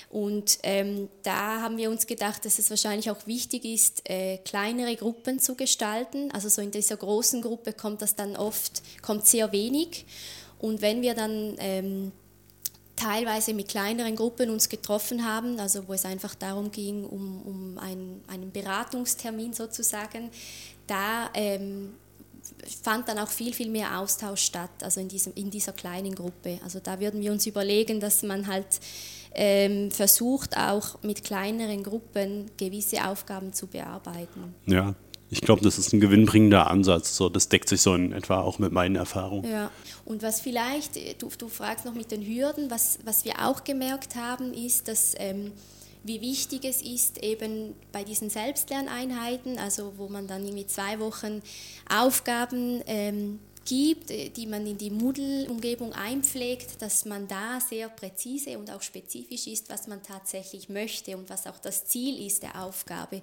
Und 0.10 0.60
ähm, 0.64 1.10
da 1.24 1.62
haben 1.62 1.78
wir 1.78 1.90
uns 1.90 2.08
gedacht, 2.08 2.46
dass 2.46 2.60
es 2.60 2.70
wahrscheinlich 2.70 3.10
auch 3.12 3.28
wichtig 3.28 3.66
ist, 3.66 4.10
äh, 4.10 4.38
kleinere 4.38 4.96
Gruppen 4.96 5.40
zu 5.40 5.56
gestalten. 5.56 6.32
Also 6.32 6.50
so 6.50 6.62
in 6.62 6.72
dieser 6.72 6.98
großen 6.98 7.42
Gruppe 7.42 7.74
kommt 7.74 8.02
das 8.02 8.16
dann 8.16 8.36
oft, 8.36 8.82
kommt 9.02 9.26
sehr 9.26 9.52
wenig. 9.52 10.06
Und 10.60 10.82
wenn 10.82 11.02
wir 11.02 11.14
dann 11.14 11.56
ähm, 11.60 12.12
teilweise 12.96 13.54
mit 13.54 13.68
kleineren 13.68 14.16
Gruppen 14.16 14.50
uns 14.50 14.70
getroffen 14.70 15.26
haben, 15.26 15.60
also 15.60 15.88
wo 15.88 15.94
es 15.94 16.06
einfach 16.06 16.36
darum 16.36 16.72
ging, 16.72 17.04
um, 17.04 17.42
um 17.42 17.78
ein, 17.80 18.22
einen 18.28 18.52
Beratungstermin 18.52 19.54
sozusagen, 19.54 20.30
da 20.88 21.30
ähm, 21.34 21.96
fand 22.84 23.08
dann 23.08 23.18
auch 23.20 23.30
viel, 23.30 23.54
viel 23.54 23.70
mehr 23.70 24.00
Austausch 24.00 24.42
statt, 24.42 24.72
also 24.82 25.00
in, 25.00 25.08
diesem, 25.08 25.34
in 25.36 25.50
dieser 25.52 25.74
kleinen 25.74 26.16
Gruppe. 26.16 26.60
Also 26.64 26.80
da 26.80 27.00
würden 27.00 27.22
wir 27.22 27.32
uns 27.32 27.46
überlegen, 27.46 28.00
dass 28.00 28.24
man 28.24 28.48
halt 28.48 28.80
ähm, 29.34 29.92
versucht, 29.92 30.58
auch 30.58 31.02
mit 31.04 31.24
kleineren 31.24 31.84
Gruppen 31.84 32.52
gewisse 32.58 33.06
Aufgaben 33.06 33.54
zu 33.54 33.68
bearbeiten. 33.68 34.56
Ja, 34.66 34.96
ich 35.30 35.40
glaube, 35.40 35.62
das 35.62 35.80
ist 35.80 35.94
ein 35.94 36.02
gewinnbringender 36.02 36.70
Ansatz. 36.70 37.16
So, 37.16 37.30
das 37.30 37.48
deckt 37.48 37.70
sich 37.70 37.82
so 37.82 37.96
in 37.96 38.12
etwa 38.12 38.42
auch 38.42 38.60
mit 38.60 38.74
meinen 38.74 38.98
Erfahrungen. 38.98 39.50
Ja, 39.50 39.72
und 40.04 40.24
was 40.24 40.42
vielleicht, 40.42 41.22
du, 41.22 41.30
du 41.38 41.48
fragst 41.48 41.86
noch 41.86 41.94
mit 41.94 42.12
den 42.12 42.22
Hürden, 42.22 42.70
was, 42.70 43.00
was 43.06 43.24
wir 43.24 43.46
auch 43.48 43.64
gemerkt 43.64 44.16
haben, 44.16 44.54
ist, 44.54 44.90
dass 44.90 45.14
ähm, 45.18 45.54
wie 46.04 46.22
wichtig 46.22 46.66
es 46.66 46.82
ist, 46.82 47.24
eben 47.24 47.76
bei 47.92 48.04
diesen 48.04 48.30
Selbstlerneinheiten, 48.30 49.58
also 49.58 49.94
wo 49.98 50.08
man 50.08 50.28
dann 50.28 50.44
irgendwie 50.44 50.68
zwei 50.68 51.00
Wochen 51.00 51.42
Aufgaben 51.90 52.82
ähm, 52.88 53.40
gibt, 53.66 54.12
äh, 54.12 54.30
die 54.30 54.48
man 54.48 54.66
in 54.66 54.78
die 54.78 54.90
Moodle-Umgebung 54.90 55.94
einpflegt, 55.94 56.82
dass 56.82 57.06
man 57.06 57.28
da 57.28 57.60
sehr 57.60 57.90
präzise 57.90 58.58
und 58.58 58.72
auch 58.72 58.82
spezifisch 58.82 59.48
ist, 59.48 59.70
was 59.70 59.88
man 59.88 60.02
tatsächlich 60.02 60.70
möchte 60.70 61.16
und 61.18 61.30
was 61.30 61.48
auch 61.48 61.60
das 61.60 61.86
Ziel 61.86 62.26
ist 62.26 62.44
der 62.44 62.62
Aufgabe. 62.64 63.22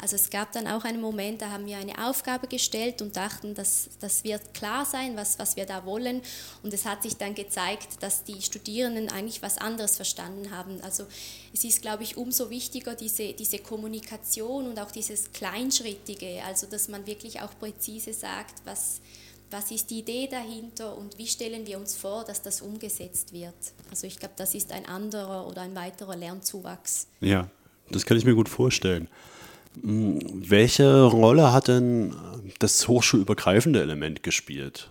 Also 0.00 0.16
es 0.16 0.30
gab 0.30 0.52
dann 0.52 0.66
auch 0.66 0.84
einen 0.84 1.00
Moment, 1.00 1.42
da 1.42 1.50
haben 1.50 1.66
wir 1.66 1.76
eine 1.76 2.06
Aufgabe 2.06 2.46
gestellt 2.46 3.02
und 3.02 3.16
dachten, 3.16 3.54
dass 3.54 3.90
das 4.00 4.24
wird 4.24 4.54
klar 4.54 4.84
sein, 4.84 5.16
was, 5.16 5.38
was 5.38 5.56
wir 5.56 5.66
da 5.66 5.84
wollen. 5.84 6.22
Und 6.62 6.72
es 6.72 6.84
hat 6.84 7.02
sich 7.02 7.16
dann 7.16 7.34
gezeigt, 7.34 8.02
dass 8.02 8.24
die 8.24 8.40
Studierenden 8.40 9.10
eigentlich 9.10 9.42
was 9.42 9.58
anderes 9.58 9.96
verstanden 9.96 10.50
haben. 10.50 10.80
Also 10.82 11.06
es 11.52 11.64
ist, 11.64 11.82
glaube 11.82 12.02
ich, 12.02 12.16
umso 12.16 12.50
wichtiger, 12.50 12.94
diese, 12.94 13.32
diese 13.32 13.58
Kommunikation 13.58 14.66
und 14.66 14.78
auch 14.78 14.90
dieses 14.90 15.32
Kleinschrittige, 15.32 16.42
also 16.44 16.66
dass 16.66 16.88
man 16.88 17.06
wirklich 17.06 17.42
auch 17.42 17.56
präzise 17.58 18.12
sagt, 18.12 18.54
was 18.64 19.00
was 19.50 19.70
ist 19.70 19.90
die 19.90 20.00
Idee 20.00 20.26
dahinter 20.28 20.96
und 20.96 21.16
wie 21.18 21.26
stellen 21.26 21.66
wir 21.66 21.78
uns 21.78 21.96
vor, 21.96 22.24
dass 22.24 22.42
das 22.42 22.60
umgesetzt 22.60 23.32
wird. 23.32 23.54
Also 23.90 24.06
ich 24.06 24.18
glaube, 24.18 24.34
das 24.36 24.54
ist 24.54 24.72
ein 24.72 24.86
anderer 24.86 25.46
oder 25.46 25.62
ein 25.62 25.74
weiterer 25.74 26.16
Lernzuwachs. 26.16 27.06
Ja, 27.20 27.48
das 27.90 28.04
kann 28.04 28.16
ich 28.16 28.24
mir 28.24 28.34
gut 28.34 28.48
vorstellen. 28.48 29.08
Hm, 29.80 30.20
welche 30.48 31.04
Rolle 31.04 31.52
hat 31.52 31.68
denn 31.68 32.14
das 32.58 32.88
hochschulübergreifende 32.88 33.80
Element 33.80 34.22
gespielt? 34.22 34.90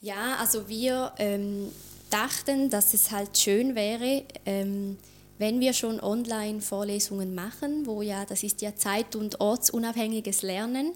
Ja, 0.00 0.36
also 0.40 0.68
wir 0.68 1.12
ähm, 1.18 1.68
dachten, 2.10 2.70
dass 2.70 2.94
es 2.94 3.10
halt 3.10 3.38
schön 3.38 3.74
wäre, 3.74 4.24
ähm, 4.46 4.96
wenn 5.38 5.60
wir 5.60 5.72
schon 5.72 6.00
Online-Vorlesungen 6.00 7.34
machen, 7.34 7.86
wo 7.86 8.02
ja, 8.02 8.24
das 8.24 8.42
ist 8.42 8.62
ja 8.62 8.76
zeit- 8.76 9.16
und 9.16 9.40
ortsunabhängiges 9.40 10.42
Lernen, 10.42 10.92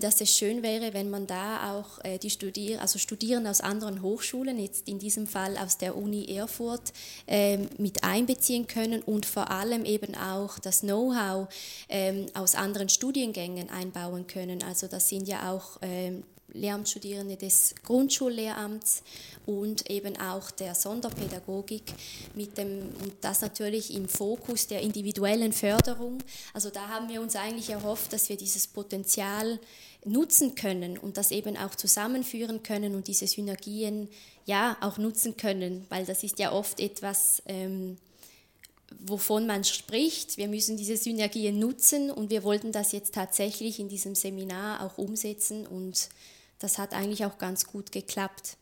dass 0.00 0.20
es 0.20 0.36
schön 0.36 0.62
wäre, 0.62 0.92
wenn 0.92 1.10
man 1.10 1.26
da 1.26 1.72
auch 1.72 2.04
äh, 2.04 2.18
die 2.18 2.30
Studier 2.30 2.80
also 2.80 2.98
Studierende 2.98 3.50
aus 3.50 3.60
anderen 3.60 4.02
Hochschulen, 4.02 4.58
jetzt 4.58 4.88
in 4.88 4.98
diesem 4.98 5.26
Fall 5.26 5.56
aus 5.56 5.78
der 5.78 5.96
Uni 5.96 6.26
Erfurt, 6.36 6.92
ähm, 7.26 7.68
mit 7.78 8.04
einbeziehen 8.04 8.66
können 8.66 9.02
und 9.02 9.26
vor 9.26 9.50
allem 9.50 9.84
eben 9.84 10.14
auch 10.14 10.58
das 10.58 10.80
Know-how 10.80 11.48
ähm, 11.88 12.26
aus 12.34 12.54
anderen 12.54 12.88
Studiengängen 12.88 13.70
einbauen 13.70 14.26
können. 14.26 14.62
Also 14.62 14.86
das 14.88 15.08
sind 15.08 15.28
ja 15.28 15.50
auch 15.52 15.78
Lehramtsstudierende 16.52 17.36
des 17.36 17.74
Grundschullehramts 17.84 19.02
und 19.46 19.90
eben 19.90 20.16
auch 20.18 20.50
der 20.50 20.74
Sonderpädagogik 20.74 21.82
mit 22.34 22.58
dem 22.58 22.90
und 23.02 23.12
das 23.20 23.40
natürlich 23.40 23.94
im 23.94 24.08
Fokus 24.08 24.66
der 24.66 24.80
individuellen 24.80 25.52
Förderung. 25.52 26.18
Also 26.52 26.70
da 26.70 26.88
haben 26.88 27.08
wir 27.08 27.20
uns 27.20 27.36
eigentlich 27.36 27.70
erhofft, 27.70 28.12
dass 28.12 28.28
wir 28.28 28.36
dieses 28.36 28.66
Potenzial 28.66 29.58
nutzen 30.04 30.54
können 30.54 30.98
und 30.98 31.16
das 31.16 31.30
eben 31.30 31.56
auch 31.56 31.74
zusammenführen 31.74 32.62
können 32.62 32.94
und 32.94 33.06
diese 33.08 33.26
Synergien 33.26 34.08
ja 34.46 34.76
auch 34.80 34.98
nutzen 34.98 35.36
können, 35.36 35.86
weil 35.88 36.04
das 36.04 36.22
ist 36.24 36.38
ja 36.38 36.52
oft 36.52 36.80
etwas 36.80 37.42
ähm, 37.46 37.96
wovon 39.00 39.46
man 39.46 39.64
spricht. 39.64 40.36
Wir 40.36 40.48
müssen 40.48 40.76
diese 40.76 40.96
Synergien 40.96 41.58
nutzen 41.58 42.10
und 42.10 42.30
wir 42.30 42.42
wollten 42.42 42.72
das 42.72 42.92
jetzt 42.92 43.14
tatsächlich 43.14 43.78
in 43.78 43.88
diesem 43.88 44.14
Seminar 44.14 44.84
auch 44.84 44.98
umsetzen 44.98 45.66
und 45.66 46.08
das 46.62 46.78
hat 46.78 46.94
eigentlich 46.94 47.24
auch 47.24 47.38
ganz 47.38 47.66
gut 47.66 47.92
geklappt. 47.92 48.56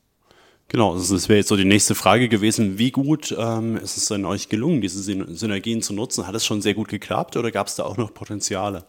Genau, 0.68 0.92
also 0.92 1.14
das 1.14 1.28
wäre 1.28 1.38
jetzt 1.38 1.48
so 1.48 1.56
die 1.56 1.64
nächste 1.64 1.96
Frage 1.96 2.28
gewesen. 2.28 2.78
Wie 2.78 2.92
gut 2.92 3.34
ähm, 3.36 3.76
ist 3.76 3.96
es 3.96 4.04
denn 4.04 4.24
euch 4.24 4.48
gelungen, 4.48 4.80
diese 4.80 5.02
Synergien 5.02 5.82
zu 5.82 5.92
nutzen? 5.92 6.28
Hat 6.28 6.34
es 6.36 6.46
schon 6.46 6.62
sehr 6.62 6.74
gut 6.74 6.88
geklappt 6.88 7.36
oder 7.36 7.50
gab 7.50 7.66
es 7.66 7.74
da 7.74 7.82
auch 7.82 7.96
noch 7.96 8.14
Potenziale? 8.14 8.84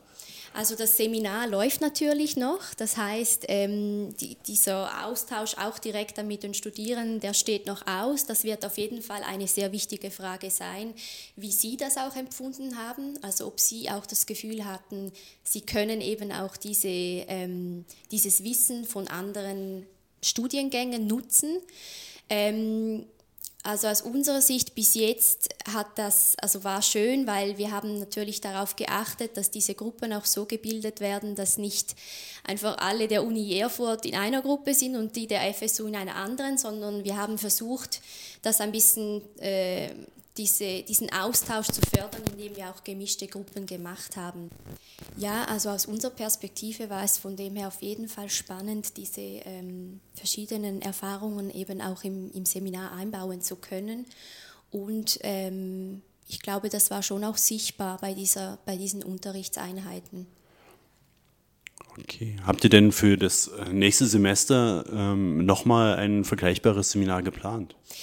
Also 0.54 0.76
das 0.76 0.98
Seminar 0.98 1.48
läuft 1.48 1.80
natürlich 1.80 2.36
noch. 2.36 2.74
Das 2.76 2.98
heißt, 2.98 3.46
ähm, 3.48 4.16
die, 4.18 4.36
dieser 4.48 5.06
Austausch 5.06 5.56
auch 5.58 5.80
direkt 5.80 6.22
mit 6.24 6.44
den 6.44 6.54
Studierenden, 6.54 7.22
der 7.22 7.34
steht 7.34 7.68
noch 7.68 7.88
aus. 7.88 8.26
Das 8.26 8.44
wird 8.44 8.66
auf 8.66 8.78
jeden 8.78 9.02
Fall 9.02 9.24
eine 9.24 9.48
sehr 9.48 9.72
wichtige 9.72 10.12
Frage 10.12 10.52
sein, 10.52 10.94
wie 11.38 11.52
Sie 11.52 11.78
das 11.78 11.98
auch 11.98 12.16
empfunden 12.16 12.78
haben. 12.78 13.18
Also 13.22 13.48
ob 13.48 13.60
Sie 13.60 13.90
auch 13.90 14.06
das 14.06 14.26
Gefühl 14.26 14.66
hatten, 14.66 15.14
Sie 15.44 15.62
können 15.62 16.02
eben 16.02 16.34
auch 16.34 16.58
diese, 16.58 16.90
ähm, 16.90 17.86
dieses 18.12 18.44
Wissen 18.44 18.84
von 18.84 19.08
anderen 19.08 19.88
Studiengängen 20.22 21.08
nutzen. 21.08 21.58
Ähm, 22.30 23.06
Also 23.64 23.88
aus 23.88 24.02
unserer 24.02 24.42
Sicht 24.42 24.74
bis 24.74 24.96
jetzt 24.96 25.50
hat 25.72 25.86
das, 25.96 26.36
also 26.40 26.64
war 26.64 26.82
schön, 26.82 27.28
weil 27.28 27.60
wir 27.60 27.70
haben 27.70 28.00
natürlich 28.00 28.42
darauf 28.42 28.76
geachtet, 28.76 29.38
dass 29.38 29.52
diese 29.52 29.76
Gruppen 29.76 30.14
auch 30.14 30.26
so 30.26 30.46
gebildet 30.46 31.00
werden, 31.00 31.36
dass 31.36 31.60
nicht 31.60 31.96
einfach 32.44 32.80
alle 32.80 33.08
der 33.08 33.24
Uni 33.24 33.56
Erfurt 33.60 34.08
in 34.08 34.16
einer 34.16 34.42
Gruppe 34.42 34.74
sind 34.74 34.96
und 34.96 35.16
die 35.16 35.28
der 35.28 35.54
FSU 35.54 35.86
in 35.86 35.96
einer 35.96 36.16
anderen, 36.16 36.58
sondern 36.58 37.04
wir 37.04 37.18
haben 37.18 37.38
versucht, 37.38 38.02
das 38.42 38.62
ein 38.62 38.72
bisschen 38.72 39.22
äh, 39.38 39.90
diese, 40.38 40.84
diesen 40.84 41.12
Austausch 41.12 41.68
zu 41.68 41.82
fördern, 41.82 42.22
indem 42.32 42.56
wir 42.56 42.70
auch 42.70 42.84
gemischte 42.84 43.28
Gruppen 43.28 43.66
gemacht 43.66 44.16
haben. 44.16 44.50
Ja, 45.18 45.44
also 45.46 45.70
aus 45.70 45.86
unserer 45.86 46.12
Perspektive 46.12 46.90
war 46.90 47.04
es 47.04 47.18
von 47.18 47.36
dem 47.36 47.56
her 47.56 47.68
auf 47.68 47.82
jeden 47.82 48.08
Fall 48.08 48.30
spannend, 48.30 48.98
diese 48.98 49.22
ähm, 49.22 50.00
verschiedenen 50.14 50.82
Erfahrungen 50.82 51.50
eben 51.54 51.82
auch 51.82 52.04
im, 52.04 52.32
im 52.32 52.46
Seminar 52.46 52.94
einbauen 52.94 53.42
zu 53.42 53.58
können. 53.58 54.06
Und 54.72 55.20
ähm, 55.22 56.02
ich 56.28 56.40
glaube, 56.40 56.70
das 56.70 56.92
war 56.92 57.04
schon 57.04 57.26
auch 57.26 57.38
sichtbar 57.38 57.98
bei, 58.00 58.14
dieser, 58.14 58.58
bei 58.66 58.78
diesen 58.78 59.04
Unterrichtseinheiten. 59.04 60.28
Okay. 62.00 62.38
Habt 62.46 62.64
ihr 62.64 62.70
denn 62.70 62.94
für 62.94 63.18
das 63.18 63.48
äh, 63.48 63.74
nächste 63.74 64.08
Semester 64.08 64.86
ähm, 64.92 65.46
nochmal 65.46 65.96
ein 65.98 66.24
vergleichbares 66.24 66.92
Seminar 66.92 67.22
geplant? 67.22 67.76
Ja, 67.76 67.96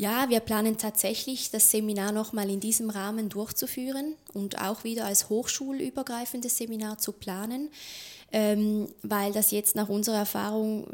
wir 0.00 0.40
planen 0.40 0.78
tatsächlich, 0.78 1.50
das 1.50 1.70
Seminar 1.70 2.10
nochmal 2.12 2.48
in 2.48 2.58
diesem 2.58 2.88
Rahmen 2.88 3.28
durchzuführen 3.28 4.14
und 4.32 4.58
auch 4.58 4.82
wieder 4.82 5.04
als 5.04 5.28
hochschulübergreifendes 5.28 6.56
Seminar 6.56 6.96
zu 6.96 7.12
planen, 7.12 7.68
ähm, 8.32 8.88
weil 9.02 9.32
das 9.32 9.50
jetzt 9.50 9.76
nach 9.76 9.90
unserer 9.90 10.16
Erfahrung 10.16 10.86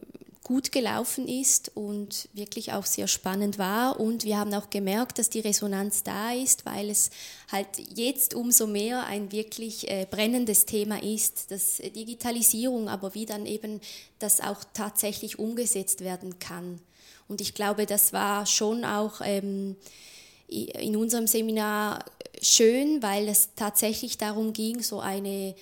gut 0.43 0.73
gelaufen 0.73 1.29
ist 1.29 1.71
und 1.77 2.29
wirklich 2.33 2.73
auch 2.73 2.85
sehr 2.85 3.07
spannend 3.07 3.59
war. 3.59 4.01
Und 4.01 4.25
wir 4.25 4.39
haben 4.39 4.53
auch 4.55 4.71
gemerkt, 4.71 5.21
dass 5.21 5.31
die 5.31 5.41
Resonanz 5.41 6.03
da 6.03 6.33
ist, 6.33 6.67
weil 6.67 6.91
es 6.91 7.11
halt 7.53 7.69
jetzt 7.95 8.35
umso 8.35 8.67
mehr 8.67 9.07
ein 9.07 9.31
wirklich 9.31 9.89
äh, 9.89 10.07
brennendes 10.11 10.65
Thema 10.67 11.01
ist, 11.01 11.53
dass 11.53 11.77
Digitalisierung, 11.77 12.89
aber 12.89 13.15
wie 13.15 13.27
dann 13.27 13.47
eben 13.47 13.81
das 14.19 14.41
auch 14.41 14.65
tatsächlich 14.75 15.39
umgesetzt 15.39 16.01
werden 16.01 16.41
kann. 16.41 16.81
Und 17.29 17.41
ich 17.41 17.55
glaube, 17.55 17.87
das 17.87 18.13
war 18.13 18.47
schon 18.47 18.85
auch 18.85 19.21
ähm, 19.23 19.77
in 20.49 20.97
unserem 20.97 21.27
Seminar 21.27 22.05
schön, 22.41 23.03
weil 23.03 23.29
es 23.29 23.51
tatsächlich 23.57 24.19
darum 24.19 24.53
ging, 24.53 24.83
so 24.83 25.01
eine 25.01 25.55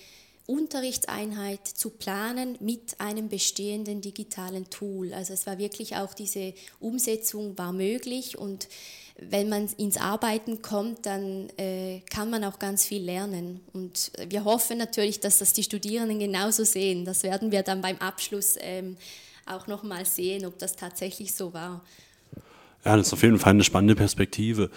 Unterrichtseinheit 0.47 1.67
zu 1.67 1.89
planen 1.89 2.57
mit 2.59 2.99
einem 2.99 3.29
bestehenden 3.29 4.01
digitalen 4.01 4.69
Tool. 4.69 5.11
Also 5.13 5.33
es 5.33 5.47
war 5.47 5.57
wirklich 5.57 5.95
auch 5.95 6.13
diese 6.13 6.53
Umsetzung 6.79 7.57
war 7.57 7.71
möglich 7.71 8.37
und 8.37 8.67
wenn 9.17 9.49
man 9.49 9.67
ins 9.77 9.97
Arbeiten 9.97 10.61
kommt, 10.61 11.05
dann 11.05 11.49
äh, 11.57 12.01
kann 12.11 12.29
man 12.29 12.43
auch 12.43 12.59
ganz 12.59 12.85
viel 12.85 13.01
lernen. 13.01 13.61
Und 13.71 14.11
wir 14.27 14.43
hoffen 14.43 14.77
natürlich, 14.77 15.21
dass 15.21 15.37
das 15.37 15.53
die 15.53 15.63
Studierenden 15.63 16.19
genauso 16.19 16.65
sehen. 16.65 17.05
Das 17.05 17.23
werden 17.23 17.49
wir 17.51 17.63
dann 17.63 17.81
beim 17.81 17.97
Abschluss 17.99 18.55
ähm, 18.59 18.97
auch 19.45 19.67
nochmal 19.67 20.05
sehen, 20.05 20.45
ob 20.45 20.57
das 20.57 20.75
tatsächlich 20.75 21.33
so 21.33 21.53
war. 21.53 21.81
Ja, 22.83 22.95
das 22.95 23.07
ist 23.07 23.13
auf 23.13 23.23
jeden 23.23 23.39
Fall 23.39 23.51
eine 23.51 23.63
spannende 23.63 23.95
Perspektive. 23.95 24.69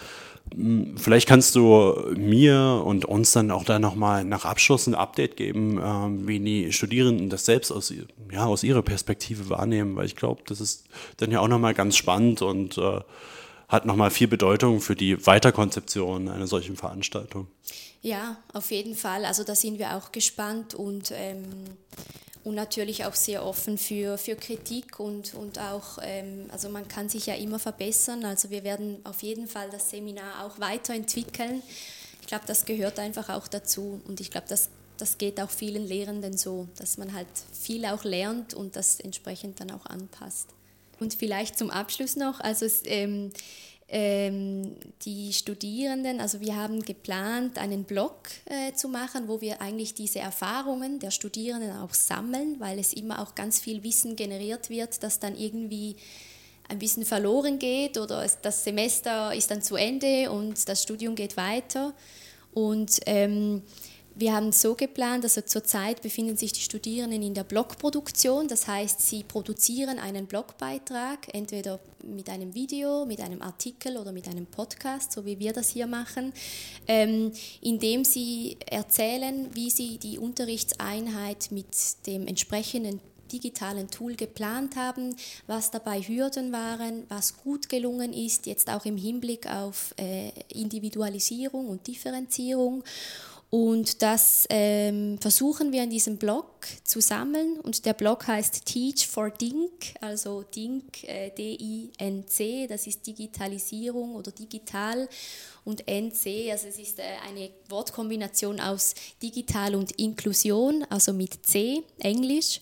Hm, 0.54 0.96
vielleicht 0.96 1.28
kannst 1.28 1.54
du 1.54 1.94
mir 2.16 2.82
und 2.84 3.04
uns 3.04 3.32
dann 3.32 3.50
auch 3.50 3.64
da 3.64 3.78
nochmal 3.78 4.24
nach 4.24 4.44
Abschluss 4.44 4.86
ein 4.86 4.94
Update 4.94 5.36
geben, 5.36 5.80
ähm, 5.82 6.26
wie 6.26 6.40
die 6.40 6.72
Studierenden 6.72 7.28
das 7.28 7.44
selbst 7.44 7.70
aus, 7.70 7.92
ja, 8.32 8.46
aus 8.46 8.64
ihrer 8.64 8.82
Perspektive 8.82 9.50
wahrnehmen, 9.50 9.96
weil 9.96 10.06
ich 10.06 10.16
glaube, 10.16 10.42
das 10.46 10.60
ist 10.60 10.86
dann 11.18 11.30
ja 11.30 11.40
auch 11.40 11.48
nochmal 11.48 11.74
ganz 11.74 11.96
spannend 11.96 12.40
und 12.40 12.78
äh, 12.78 13.00
hat 13.68 13.84
nochmal 13.84 14.10
viel 14.10 14.28
Bedeutung 14.28 14.80
für 14.80 14.96
die 14.96 15.26
Weiterkonzeption 15.26 16.28
einer 16.28 16.46
solchen 16.46 16.76
Veranstaltung. 16.76 17.48
Ja, 18.00 18.38
auf 18.54 18.70
jeden 18.70 18.94
Fall. 18.94 19.24
Also 19.24 19.44
da 19.44 19.54
sind 19.54 19.78
wir 19.78 19.96
auch 19.96 20.12
gespannt 20.12 20.74
und 20.74 21.12
ähm, 21.14 21.44
und 22.48 22.54
natürlich 22.54 23.04
auch 23.04 23.14
sehr 23.14 23.44
offen 23.44 23.76
für, 23.76 24.16
für 24.16 24.34
Kritik 24.34 24.98
und, 24.98 25.34
und 25.34 25.58
auch, 25.58 25.98
ähm, 26.02 26.46
also 26.50 26.70
man 26.70 26.88
kann 26.88 27.10
sich 27.10 27.26
ja 27.26 27.34
immer 27.34 27.58
verbessern. 27.58 28.24
Also 28.24 28.48
wir 28.48 28.64
werden 28.64 29.00
auf 29.04 29.22
jeden 29.22 29.46
Fall 29.46 29.68
das 29.70 29.90
Seminar 29.90 30.46
auch 30.46 30.58
weiterentwickeln. 30.58 31.62
Ich 32.22 32.26
glaube, 32.26 32.44
das 32.46 32.64
gehört 32.64 32.98
einfach 32.98 33.28
auch 33.28 33.48
dazu 33.48 34.00
und 34.08 34.20
ich 34.20 34.30
glaube, 34.30 34.46
das, 34.48 34.70
das 34.96 35.18
geht 35.18 35.40
auch 35.40 35.50
vielen 35.50 35.86
Lehrenden 35.86 36.38
so, 36.38 36.68
dass 36.78 36.96
man 36.96 37.12
halt 37.12 37.28
viel 37.52 37.84
auch 37.84 38.02
lernt 38.02 38.54
und 38.54 38.76
das 38.76 38.98
entsprechend 38.98 39.60
dann 39.60 39.70
auch 39.70 39.84
anpasst. 39.84 40.48
Und 41.00 41.14
vielleicht 41.14 41.58
zum 41.58 41.70
Abschluss 41.70 42.16
noch, 42.16 42.40
also 42.40 42.64
es, 42.64 42.80
ähm, 42.86 43.30
ähm, 43.90 44.76
die 45.02 45.32
Studierenden, 45.32 46.20
also 46.20 46.40
wir 46.40 46.56
haben 46.56 46.82
geplant, 46.82 47.58
einen 47.58 47.84
Blog 47.84 48.28
äh, 48.44 48.74
zu 48.74 48.88
machen, 48.88 49.28
wo 49.28 49.40
wir 49.40 49.62
eigentlich 49.62 49.94
diese 49.94 50.18
Erfahrungen 50.18 50.98
der 50.98 51.10
Studierenden 51.10 51.72
auch 51.78 51.94
sammeln, 51.94 52.56
weil 52.58 52.78
es 52.78 52.92
immer 52.92 53.22
auch 53.22 53.34
ganz 53.34 53.58
viel 53.58 53.82
Wissen 53.82 54.14
generiert 54.14 54.68
wird, 54.68 55.02
das 55.02 55.20
dann 55.20 55.36
irgendwie 55.36 55.96
ein 56.68 56.78
bisschen 56.78 57.06
verloren 57.06 57.58
geht 57.58 57.96
oder 57.96 58.22
es, 58.22 58.38
das 58.42 58.62
Semester 58.62 59.34
ist 59.34 59.50
dann 59.50 59.62
zu 59.62 59.76
Ende 59.76 60.30
und 60.30 60.68
das 60.68 60.82
Studium 60.82 61.14
geht 61.14 61.38
weiter. 61.38 61.94
Und 62.52 63.00
ähm, 63.06 63.62
wir 64.18 64.34
haben 64.34 64.50
so 64.50 64.74
geplant, 64.74 65.22
also 65.22 65.42
zurzeit 65.42 66.02
befinden 66.02 66.36
sich 66.36 66.52
die 66.52 66.60
Studierenden 66.60 67.22
in 67.22 67.34
der 67.34 67.44
Blogproduktion, 67.44 68.48
das 68.48 68.66
heißt, 68.66 69.00
sie 69.00 69.22
produzieren 69.22 70.00
einen 70.00 70.26
Blogbeitrag, 70.26 71.32
entweder 71.32 71.78
mit 72.02 72.28
einem 72.28 72.52
Video, 72.52 73.06
mit 73.06 73.20
einem 73.20 73.40
Artikel 73.42 73.96
oder 73.96 74.10
mit 74.10 74.26
einem 74.26 74.46
Podcast, 74.46 75.12
so 75.12 75.24
wie 75.24 75.38
wir 75.38 75.52
das 75.52 75.70
hier 75.70 75.86
machen, 75.86 76.32
ähm, 76.88 77.30
indem 77.60 78.04
sie 78.04 78.56
erzählen, 78.66 79.50
wie 79.54 79.70
sie 79.70 79.98
die 79.98 80.18
Unterrichtseinheit 80.18 81.52
mit 81.52 81.68
dem 82.06 82.26
entsprechenden 82.26 83.00
digitalen 83.28 83.88
Tool 83.88 84.16
geplant 84.16 84.74
haben, 84.74 85.14
was 85.46 85.70
dabei 85.70 86.00
Hürden 86.00 86.50
waren, 86.50 87.04
was 87.08 87.36
gut 87.36 87.68
gelungen 87.68 88.12
ist, 88.12 88.46
jetzt 88.46 88.68
auch 88.70 88.84
im 88.84 88.96
Hinblick 88.96 89.46
auf 89.46 89.94
äh, 89.98 90.30
Individualisierung 90.48 91.68
und 91.68 91.86
Differenzierung. 91.86 92.82
Und 93.50 94.02
das 94.02 94.46
ähm, 94.50 95.16
versuchen 95.18 95.72
wir 95.72 95.82
in 95.82 95.88
diesem 95.88 96.18
Blog 96.18 96.66
zu 96.84 97.00
sammeln. 97.00 97.58
Und 97.60 97.86
der 97.86 97.94
Blog 97.94 98.26
heißt 98.26 98.66
Teach 98.66 99.06
for 99.06 99.30
Dink, 99.30 99.94
also 100.02 100.42
Dink, 100.42 101.04
äh, 101.04 101.30
D-I-N-C, 101.30 102.66
das 102.66 102.86
ist 102.86 103.06
Digitalisierung 103.06 104.16
oder 104.16 104.32
digital. 104.32 105.08
Und 105.64 105.88
NC, 105.88 106.50
also 106.50 106.68
es 106.68 106.78
ist 106.78 106.98
äh, 106.98 107.04
eine 107.26 107.50
Wortkombination 107.70 108.60
aus 108.60 108.94
digital 109.22 109.74
und 109.74 109.92
Inklusion, 109.92 110.84
also 110.90 111.14
mit 111.14 111.46
C, 111.46 111.82
Englisch. 112.00 112.60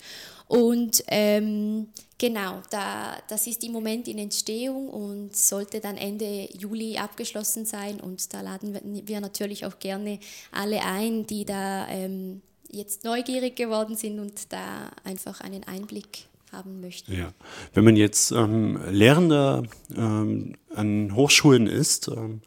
Und 0.49 1.03
ähm, 1.09 1.89
genau, 2.19 2.63
da, 2.71 3.17
das 3.29 3.47
ist 3.47 3.65
im 3.65 3.73
Moment 3.73 4.07
in 4.07 4.19
Entstehung 4.19 4.89
und 4.89 5.37
sollte 5.37 5.81
dann 5.81 5.97
Ende 5.97 6.49
Juli 6.57 6.99
abgeschlossen 6.99 7.65
sein. 7.65 8.01
Und 8.01 8.33
da 8.33 8.41
laden 8.43 8.79
wir 9.07 9.21
natürlich 9.21 9.67
auch 9.67 9.79
gerne 9.79 10.21
alle 10.53 10.83
ein, 10.85 11.27
die 11.27 11.45
da 11.45 11.89
ähm, 11.89 12.43
jetzt 12.71 13.05
neugierig 13.05 13.57
geworden 13.57 13.97
sind 13.97 14.21
und 14.21 14.53
da 14.53 14.91
einfach 15.05 15.41
einen 15.41 15.65
Einblick 15.65 16.27
haben 16.53 16.81
möchten. 16.81 17.13
Ja. 17.13 17.33
Wenn 17.75 17.85
man 17.85 17.97
jetzt 17.97 18.31
ähm, 18.31 18.79
Lehrender 18.89 19.65
ähm, 19.97 20.55
an 20.75 21.15
Hochschulen 21.15 21.67
ist, 21.67 22.09
ähm, 22.09 22.41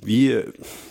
wie, 0.00 0.42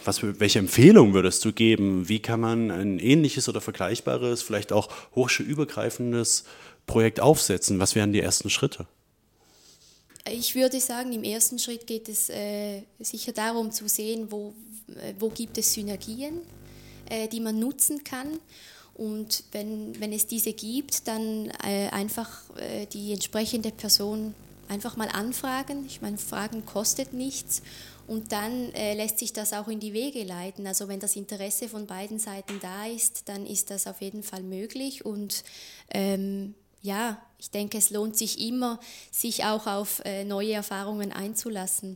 was, 0.05 0.21
welche 0.21 0.59
Empfehlung 0.59 1.13
würdest 1.13 1.43
du 1.43 1.51
geben? 1.51 2.07
Wie 2.07 2.19
kann 2.19 2.39
man 2.39 2.71
ein 2.71 2.99
ähnliches 2.99 3.49
oder 3.49 3.61
vergleichbares, 3.61 4.41
vielleicht 4.41 4.71
auch 4.71 4.89
hochschulübergreifendes 5.15 6.45
Projekt 6.85 7.19
aufsetzen? 7.19 7.79
Was 7.79 7.95
wären 7.95 8.13
die 8.13 8.21
ersten 8.21 8.49
Schritte? 8.49 8.87
Ich 10.29 10.53
würde 10.53 10.79
sagen, 10.79 11.11
im 11.13 11.23
ersten 11.23 11.57
Schritt 11.57 11.87
geht 11.87 12.07
es 12.07 12.29
äh, 12.29 12.83
sicher 12.99 13.31
darum 13.31 13.71
zu 13.71 13.87
sehen, 13.87 14.27
wo, 14.29 14.53
äh, 14.89 15.13
wo 15.17 15.29
gibt 15.29 15.57
es 15.57 15.73
Synergien, 15.73 16.41
äh, 17.09 17.27
die 17.27 17.39
man 17.39 17.59
nutzen 17.59 18.03
kann. 18.03 18.39
Und 18.93 19.45
wenn, 19.51 19.99
wenn 19.99 20.13
es 20.13 20.27
diese 20.27 20.53
gibt, 20.53 21.07
dann 21.07 21.51
äh, 21.65 21.89
einfach 21.89 22.29
äh, 22.57 22.85
die 22.85 23.13
entsprechende 23.13 23.71
Person 23.71 24.35
einfach 24.69 24.95
mal 24.95 25.09
anfragen. 25.09 25.85
Ich 25.87 26.01
meine, 26.01 26.17
Fragen 26.17 26.65
kostet 26.65 27.13
nichts 27.13 27.61
und 28.11 28.33
dann 28.33 28.73
äh, 28.73 28.93
lässt 28.93 29.19
sich 29.19 29.31
das 29.31 29.53
auch 29.53 29.69
in 29.69 29.79
die 29.79 29.93
Wege 29.93 30.25
leiten. 30.25 30.67
Also 30.67 30.89
wenn 30.89 30.99
das 30.99 31.15
Interesse 31.15 31.69
von 31.69 31.87
beiden 31.87 32.19
Seiten 32.19 32.59
da 32.59 32.85
ist, 32.85 33.29
dann 33.29 33.45
ist 33.45 33.69
das 33.69 33.87
auf 33.87 34.01
jeden 34.01 34.21
Fall 34.21 34.43
möglich. 34.43 35.05
Und 35.05 35.45
ähm, 35.91 36.53
ja, 36.81 37.21
ich 37.39 37.51
denke, 37.51 37.77
es 37.77 37.89
lohnt 37.89 38.17
sich 38.17 38.45
immer, 38.45 38.81
sich 39.11 39.45
auch 39.45 39.65
auf 39.65 40.01
äh, 40.03 40.25
neue 40.25 40.51
Erfahrungen 40.51 41.13
einzulassen. 41.13 41.95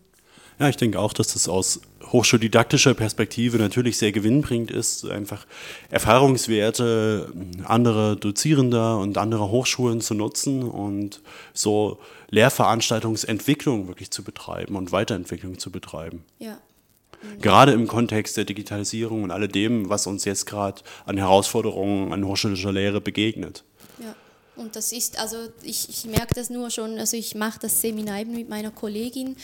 Ja, 0.59 0.69
ich 0.69 0.77
denke 0.77 0.99
auch, 0.99 1.13
dass 1.13 1.33
das 1.33 1.49
aus 1.49 1.81
hochschuldidaktischer 2.11 2.93
Perspektive 2.93 3.57
natürlich 3.57 3.97
sehr 3.97 4.11
gewinnbringend 4.11 4.71
ist, 4.71 5.05
einfach 5.05 5.45
Erfahrungswerte 5.89 7.33
anderer 7.65 8.15
Dozierender 8.15 8.99
und 8.99 9.17
anderer 9.17 9.49
Hochschulen 9.49 10.01
zu 10.01 10.13
nutzen 10.13 10.63
und 10.63 11.21
so 11.53 11.99
Lehrveranstaltungsentwicklung 12.29 13.87
wirklich 13.87 14.11
zu 14.11 14.23
betreiben 14.23 14.75
und 14.75 14.91
Weiterentwicklung 14.91 15.59
zu 15.59 15.71
betreiben. 15.71 16.23
Ja. 16.39 16.57
Gerade 17.41 17.71
im 17.71 17.87
Kontext 17.87 18.37
der 18.37 18.45
Digitalisierung 18.45 19.23
und 19.23 19.31
alledem, 19.31 19.89
was 19.89 20.05
uns 20.05 20.25
jetzt 20.25 20.45
gerade 20.45 20.83
an 21.05 21.17
Herausforderungen 21.17 22.13
an 22.13 22.25
hochschulischer 22.25 22.71
Lehre 22.71 23.01
begegnet. 23.01 23.63
Und 24.55 24.75
das 24.75 24.91
ist, 24.91 25.19
also 25.19 25.49
ich, 25.63 25.89
ich 25.89 26.05
merke 26.05 26.33
das 26.33 26.49
nur 26.49 26.69
schon, 26.69 26.97
also 26.97 27.17
ich 27.17 27.35
mache 27.35 27.59
das 27.59 27.81
Seminar 27.81 28.21
eben 28.21 28.33
mit 28.33 28.47
meiner 28.47 28.71
Kollegin 28.71 29.35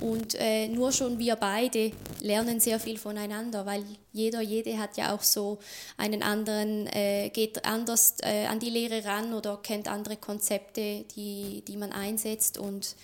und 0.00 0.34
äh, 0.36 0.68
nur 0.68 0.92
schon 0.92 1.18
wir 1.18 1.36
beide 1.36 1.92
lernen 2.20 2.60
sehr 2.60 2.78
viel 2.78 2.96
voneinander, 2.96 3.66
weil 3.66 3.84
jeder, 4.12 4.40
jede 4.40 4.78
hat 4.78 4.96
ja 4.96 5.14
auch 5.14 5.22
so 5.22 5.58
einen 5.96 6.22
anderen, 6.22 6.86
äh, 6.88 7.30
geht 7.30 7.64
anders 7.64 8.16
äh, 8.22 8.46
an 8.46 8.60
die 8.60 8.70
Lehre 8.70 9.04
ran 9.04 9.34
oder 9.34 9.58
kennt 9.62 9.88
andere 9.88 10.16
Konzepte, 10.16 11.04
die, 11.16 11.64
die 11.66 11.76
man 11.76 11.90
einsetzt 11.92 12.56
und 12.56 12.94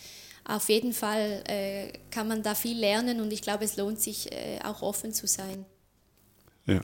auf 0.44 0.68
jeden 0.68 0.92
Fall 0.92 1.42
äh, 1.47 1.92
kann 2.11 2.29
man 2.29 2.42
da 2.42 2.55
viel 2.55 2.79
lernen 2.79 3.21
und 3.21 3.33
ich 3.33 3.42
glaube, 3.42 3.64
es 3.64 3.77
lohnt 3.77 4.01
sich 4.01 4.33
äh, 4.33 4.61
auch 4.64 4.83
offen 4.83 5.12
zu 5.12 5.27
sein. 5.27 5.66
Ja. 6.66 6.81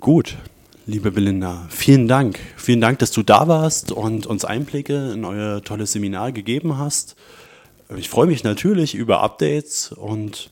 Gut, 0.00 0.38
Liebe 0.84 1.12
Belinda, 1.12 1.68
vielen 1.70 2.08
Dank. 2.08 2.40
Vielen 2.56 2.80
Dank, 2.80 2.98
dass 2.98 3.12
du 3.12 3.22
da 3.22 3.46
warst 3.46 3.92
und 3.92 4.26
uns 4.26 4.44
Einblicke 4.44 5.12
in 5.12 5.24
euer 5.24 5.62
tolles 5.62 5.92
Seminar 5.92 6.32
gegeben 6.32 6.76
hast. 6.76 7.14
Ich 7.96 8.08
freue 8.08 8.26
mich 8.26 8.42
natürlich 8.42 8.96
über 8.96 9.20
Updates 9.20 9.92
und 9.92 10.50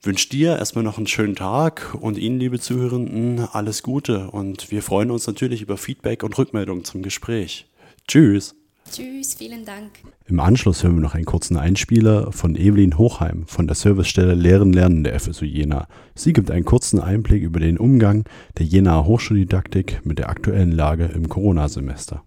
wünsche 0.00 0.28
dir 0.28 0.58
erstmal 0.58 0.84
noch 0.84 0.96
einen 0.96 1.08
schönen 1.08 1.34
Tag 1.34 1.96
und 2.00 2.18
Ihnen, 2.18 2.38
liebe 2.38 2.60
Zuhörenden, 2.60 3.48
alles 3.52 3.82
Gute. 3.82 4.30
Und 4.30 4.70
wir 4.70 4.80
freuen 4.80 5.10
uns 5.10 5.26
natürlich 5.26 5.60
über 5.60 5.76
Feedback 5.76 6.22
und 6.22 6.38
Rückmeldung 6.38 6.84
zum 6.84 7.02
Gespräch. 7.02 7.66
Tschüss. 8.06 8.54
Tschüss, 8.90 9.34
vielen 9.34 9.64
Dank. 9.64 9.90
Im 10.26 10.40
Anschluss 10.40 10.82
hören 10.82 10.96
wir 10.96 11.00
noch 11.02 11.14
einen 11.14 11.24
kurzen 11.24 11.56
Einspieler 11.56 12.32
von 12.32 12.56
Evelyn 12.56 12.98
Hochheim 12.98 13.46
von 13.46 13.66
der 13.66 13.74
Servicestelle 13.74 14.34
Lehren 14.34 14.72
Lernen 14.72 15.04
der 15.04 15.18
FSU 15.18 15.44
Jena. 15.44 15.88
Sie 16.14 16.32
gibt 16.32 16.50
einen 16.50 16.64
kurzen 16.64 17.00
Einblick 17.00 17.42
über 17.42 17.60
den 17.60 17.78
Umgang 17.78 18.24
der 18.58 18.66
Jenaer 18.66 19.06
Hochschuldidaktik 19.06 20.04
mit 20.04 20.18
der 20.18 20.28
aktuellen 20.28 20.72
Lage 20.72 21.06
im 21.06 21.28
Corona-Semester. 21.28 22.24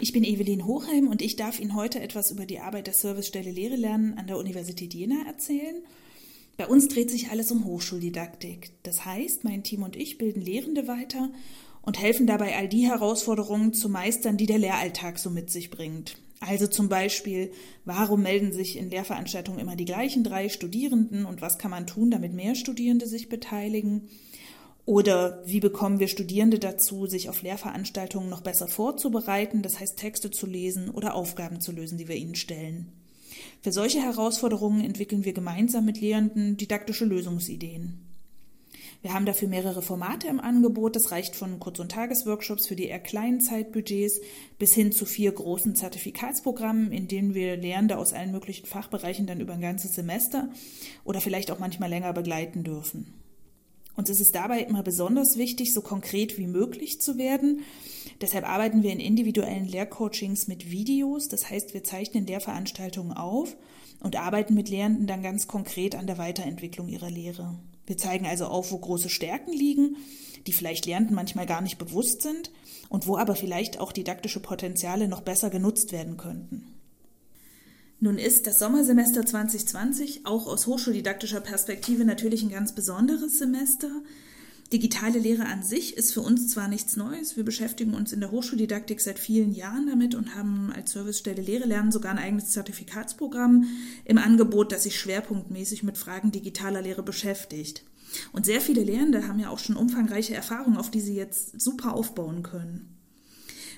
Ich 0.00 0.12
bin 0.12 0.24
Evelyn 0.24 0.64
Hochheim 0.64 1.08
und 1.08 1.22
ich 1.22 1.34
darf 1.34 1.58
Ihnen 1.58 1.74
heute 1.74 2.00
etwas 2.00 2.30
über 2.30 2.46
die 2.46 2.60
Arbeit 2.60 2.86
der 2.86 2.94
Servicestelle 2.94 3.50
Lehre 3.50 3.76
Lernen 3.76 4.16
an 4.16 4.28
der 4.28 4.38
Universität 4.38 4.94
Jena 4.94 5.26
erzählen. 5.26 5.82
Bei 6.56 6.66
uns 6.66 6.88
dreht 6.88 7.10
sich 7.10 7.30
alles 7.30 7.52
um 7.52 7.64
Hochschuldidaktik. 7.64 8.72
Das 8.82 9.04
heißt, 9.04 9.44
mein 9.44 9.62
Team 9.62 9.82
und 9.82 9.94
ich 9.94 10.18
bilden 10.18 10.40
Lehrende 10.40 10.88
weiter 10.88 11.30
und 11.82 12.00
helfen 12.00 12.26
dabei, 12.26 12.56
all 12.56 12.68
die 12.68 12.86
Herausforderungen 12.86 13.72
zu 13.72 13.88
meistern, 13.88 14.36
die 14.36 14.46
der 14.46 14.58
Lehralltag 14.58 15.18
so 15.18 15.30
mit 15.30 15.50
sich 15.50 15.70
bringt. 15.70 16.16
Also 16.40 16.68
zum 16.68 16.88
Beispiel, 16.88 17.50
warum 17.84 18.22
melden 18.22 18.52
sich 18.52 18.76
in 18.76 18.90
Lehrveranstaltungen 18.90 19.60
immer 19.60 19.74
die 19.74 19.84
gleichen 19.84 20.22
drei 20.22 20.48
Studierenden 20.48 21.24
und 21.24 21.42
was 21.42 21.58
kann 21.58 21.70
man 21.70 21.86
tun, 21.86 22.10
damit 22.10 22.32
mehr 22.32 22.54
Studierende 22.54 23.06
sich 23.06 23.28
beteiligen? 23.28 24.08
Oder 24.84 25.42
wie 25.44 25.60
bekommen 25.60 26.00
wir 26.00 26.08
Studierende 26.08 26.58
dazu, 26.58 27.06
sich 27.06 27.28
auf 27.28 27.42
Lehrveranstaltungen 27.42 28.30
noch 28.30 28.40
besser 28.40 28.68
vorzubereiten, 28.68 29.62
das 29.62 29.80
heißt 29.80 29.98
Texte 29.98 30.30
zu 30.30 30.46
lesen 30.46 30.88
oder 30.88 31.14
Aufgaben 31.14 31.60
zu 31.60 31.72
lösen, 31.72 31.98
die 31.98 32.08
wir 32.08 32.16
ihnen 32.16 32.36
stellen? 32.36 32.92
Für 33.60 33.72
solche 33.72 34.00
Herausforderungen 34.00 34.82
entwickeln 34.82 35.24
wir 35.24 35.32
gemeinsam 35.32 35.84
mit 35.84 36.00
Lehrenden 36.00 36.56
didaktische 36.56 37.04
Lösungsideen. 37.04 38.07
Wir 39.00 39.14
haben 39.14 39.26
dafür 39.26 39.46
mehrere 39.46 39.80
Formate 39.80 40.26
im 40.26 40.40
Angebot. 40.40 40.96
Das 40.96 41.12
reicht 41.12 41.36
von 41.36 41.60
Kurz- 41.60 41.78
und 41.78 41.92
Tagesworkshops 41.92 42.66
für 42.66 42.74
die 42.74 42.86
eher 42.86 42.98
kleinen 42.98 43.40
Zeitbudgets 43.40 44.20
bis 44.58 44.74
hin 44.74 44.90
zu 44.90 45.06
vier 45.06 45.30
großen 45.30 45.76
Zertifikatsprogrammen, 45.76 46.90
in 46.90 47.06
denen 47.06 47.32
wir 47.32 47.56
Lehrende 47.56 47.96
aus 47.96 48.12
allen 48.12 48.32
möglichen 48.32 48.66
Fachbereichen 48.66 49.26
dann 49.26 49.40
über 49.40 49.54
ein 49.54 49.60
ganzes 49.60 49.94
Semester 49.94 50.48
oder 51.04 51.20
vielleicht 51.20 51.50
auch 51.52 51.60
manchmal 51.60 51.90
länger 51.90 52.12
begleiten 52.12 52.64
dürfen. 52.64 53.14
Uns 53.94 54.10
ist 54.10 54.20
es 54.20 54.30
dabei 54.30 54.62
immer 54.62 54.84
besonders 54.84 55.38
wichtig, 55.38 55.74
so 55.74 55.80
konkret 55.80 56.38
wie 56.38 56.46
möglich 56.46 57.00
zu 57.00 57.18
werden. 57.18 57.62
Deshalb 58.20 58.48
arbeiten 58.48 58.84
wir 58.84 58.92
in 58.92 59.00
individuellen 59.00 59.66
Lehrcoachings 59.66 60.46
mit 60.46 60.70
Videos. 60.70 61.28
Das 61.28 61.50
heißt, 61.50 61.74
wir 61.74 61.82
zeichnen 61.82 62.26
Lehrveranstaltungen 62.26 63.12
auf 63.12 63.56
und 64.00 64.16
arbeiten 64.16 64.54
mit 64.54 64.68
Lehrenden 64.68 65.08
dann 65.08 65.22
ganz 65.22 65.48
konkret 65.48 65.96
an 65.96 66.06
der 66.06 66.18
Weiterentwicklung 66.18 66.88
ihrer 66.88 67.10
Lehre. 67.10 67.58
Wir 67.88 67.96
zeigen 67.96 68.26
also 68.26 68.44
auf, 68.44 68.70
wo 68.70 68.78
große 68.78 69.08
Stärken 69.08 69.50
liegen, 69.50 69.96
die 70.46 70.52
vielleicht 70.52 70.84
Lernenden 70.84 71.16
manchmal 71.16 71.46
gar 71.46 71.62
nicht 71.62 71.78
bewusst 71.78 72.20
sind 72.20 72.52
und 72.90 73.06
wo 73.06 73.16
aber 73.16 73.34
vielleicht 73.34 73.80
auch 73.80 73.92
didaktische 73.92 74.40
Potenziale 74.40 75.08
noch 75.08 75.22
besser 75.22 75.48
genutzt 75.48 75.90
werden 75.90 76.18
könnten. 76.18 76.74
Nun 77.98 78.18
ist 78.18 78.46
das 78.46 78.58
Sommersemester 78.58 79.24
2020 79.24 80.26
auch 80.26 80.46
aus 80.46 80.66
hochschuldidaktischer 80.66 81.40
Perspektive 81.40 82.04
natürlich 82.04 82.42
ein 82.42 82.50
ganz 82.50 82.74
besonderes 82.74 83.38
Semester. 83.38 83.90
Digitale 84.72 85.18
Lehre 85.18 85.46
an 85.46 85.62
sich 85.62 85.96
ist 85.96 86.12
für 86.12 86.20
uns 86.20 86.48
zwar 86.48 86.68
nichts 86.68 86.96
Neues, 86.96 87.38
wir 87.38 87.44
beschäftigen 87.44 87.94
uns 87.94 88.12
in 88.12 88.20
der 88.20 88.30
Hochschuldidaktik 88.30 89.00
seit 89.00 89.18
vielen 89.18 89.52
Jahren 89.52 89.86
damit 89.86 90.14
und 90.14 90.34
haben 90.34 90.70
als 90.74 90.92
Servicestelle 90.92 91.40
Lehre 91.40 91.64
lernen 91.64 91.90
sogar 91.90 92.12
ein 92.12 92.18
eigenes 92.18 92.50
Zertifikatsprogramm 92.50 93.64
im 94.04 94.18
Angebot, 94.18 94.70
das 94.70 94.82
sich 94.82 95.00
schwerpunktmäßig 95.00 95.84
mit 95.84 95.96
Fragen 95.96 96.32
digitaler 96.32 96.82
Lehre 96.82 97.02
beschäftigt. 97.02 97.84
Und 98.32 98.44
sehr 98.44 98.60
viele 98.60 98.84
Lehrende 98.84 99.26
haben 99.26 99.38
ja 99.38 99.48
auch 99.48 99.58
schon 99.58 99.76
umfangreiche 99.76 100.34
Erfahrungen, 100.34 100.76
auf 100.76 100.90
die 100.90 101.00
sie 101.00 101.14
jetzt 101.14 101.58
super 101.58 101.94
aufbauen 101.94 102.42
können. 102.42 102.97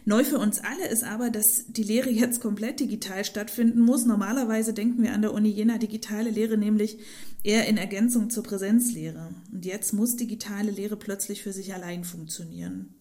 Neu 0.05 0.25
für 0.25 0.39
uns 0.39 0.61
alle 0.61 0.89
ist 0.89 1.05
aber, 1.05 1.31
dass 1.31 1.67
die 1.69 1.83
Lehre 1.83 2.11
jetzt 2.11 2.41
komplett 2.41 2.81
digital 2.81 3.25
stattfinden 3.25 3.81
muss. 3.81 4.07
Normalerweise 4.07 4.73
denken 4.73 5.03
wir 5.03 5.13
an 5.13 5.23
der 5.23 5.33
Uni 5.33 5.49
Jena 5.49 5.79
digitale 5.79 6.31
Lehre 6.31 6.57
nämlich 6.57 6.99
eher 7.43 7.67
in 7.69 7.77
Ergänzung 7.77 8.31
zur 8.31 8.43
Präsenzlehre. 8.43 9.35
Und 9.53 9.65
jetzt 9.65 9.93
muss 9.93 10.17
digitale 10.17 10.71
Lehre 10.71 10.97
plötzlich 10.97 11.43
für 11.43 11.53
sich 11.53 11.75
allein 11.75 12.05
funktionieren. 12.05 12.95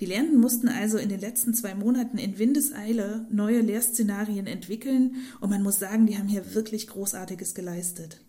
Die 0.00 0.06
Lehrenden 0.06 0.40
mussten 0.40 0.68
also 0.68 0.98
in 0.98 1.08
den 1.08 1.20
letzten 1.20 1.54
zwei 1.54 1.74
Monaten 1.74 2.18
in 2.18 2.38
Windeseile 2.38 3.26
neue 3.30 3.60
Lehrszenarien 3.60 4.46
entwickeln 4.46 5.16
und 5.40 5.50
man 5.50 5.62
muss 5.62 5.78
sagen, 5.78 6.06
die 6.06 6.18
haben 6.18 6.28
hier 6.28 6.54
wirklich 6.54 6.86
Großartiges 6.86 7.54
geleistet. 7.54 8.20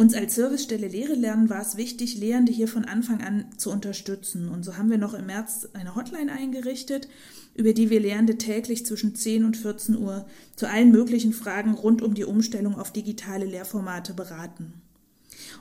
Uns 0.00 0.14
als 0.14 0.34
Servicestelle 0.34 0.88
Lehre 0.88 1.12
lernen 1.12 1.50
war 1.50 1.60
es 1.60 1.76
wichtig, 1.76 2.16
Lehrende 2.16 2.50
hier 2.50 2.68
von 2.68 2.86
Anfang 2.86 3.20
an 3.20 3.44
zu 3.58 3.70
unterstützen. 3.70 4.48
Und 4.48 4.64
so 4.64 4.78
haben 4.78 4.88
wir 4.88 4.96
noch 4.96 5.12
im 5.12 5.26
März 5.26 5.68
eine 5.74 5.94
Hotline 5.94 6.32
eingerichtet, 6.32 7.06
über 7.52 7.74
die 7.74 7.90
wir 7.90 8.00
Lehrende 8.00 8.38
täglich 8.38 8.86
zwischen 8.86 9.14
10 9.14 9.44
und 9.44 9.58
14 9.58 9.98
Uhr 9.98 10.24
zu 10.56 10.66
allen 10.70 10.90
möglichen 10.90 11.34
Fragen 11.34 11.74
rund 11.74 12.00
um 12.00 12.14
die 12.14 12.24
Umstellung 12.24 12.76
auf 12.78 12.94
digitale 12.94 13.44
Lehrformate 13.44 14.14
beraten. 14.14 14.72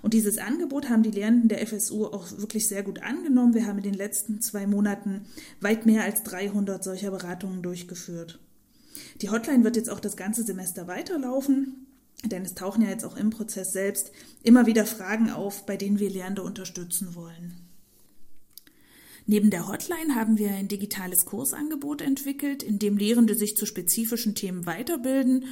Und 0.01 0.13
dieses 0.13 0.37
Angebot 0.37 0.87
haben 0.87 1.03
die 1.03 1.11
Lehrenden 1.11 1.49
der 1.49 1.67
FSU 1.67 2.05
auch 2.05 2.31
wirklich 2.37 2.69
sehr 2.69 2.83
gut 2.83 3.03
angenommen. 3.03 3.53
Wir 3.53 3.65
haben 3.65 3.79
in 3.79 3.83
den 3.83 3.93
letzten 3.93 4.39
zwei 4.39 4.67
Monaten 4.67 5.25
weit 5.59 5.85
mehr 5.85 6.05
als 6.05 6.23
300 6.23 6.81
solcher 6.81 7.11
Beratungen 7.11 7.61
durchgeführt. 7.61 8.39
Die 9.19 9.31
Hotline 9.31 9.65
wird 9.65 9.75
jetzt 9.75 9.89
auch 9.89 9.99
das 9.99 10.15
ganze 10.15 10.43
Semester 10.43 10.87
weiterlaufen. 10.87 11.87
Denn 12.25 12.43
es 12.43 12.55
tauchen 12.55 12.81
ja 12.81 12.89
jetzt 12.89 13.05
auch 13.05 13.15
im 13.15 13.29
Prozess 13.29 13.71
selbst 13.71 14.11
immer 14.43 14.65
wieder 14.65 14.85
Fragen 14.85 15.29
auf, 15.29 15.65
bei 15.65 15.77
denen 15.77 15.99
wir 15.99 16.09
Lehrende 16.09 16.43
unterstützen 16.43 17.15
wollen. 17.15 17.55
Neben 19.25 19.51
der 19.51 19.67
Hotline 19.67 20.15
haben 20.15 20.37
wir 20.37 20.49
ein 20.51 20.67
digitales 20.67 21.25
Kursangebot 21.25 22.01
entwickelt, 22.01 22.63
in 22.63 22.79
dem 22.79 22.97
Lehrende 22.97 23.35
sich 23.35 23.55
zu 23.55 23.65
spezifischen 23.65 24.33
Themen 24.33 24.65
weiterbilden 24.65 25.45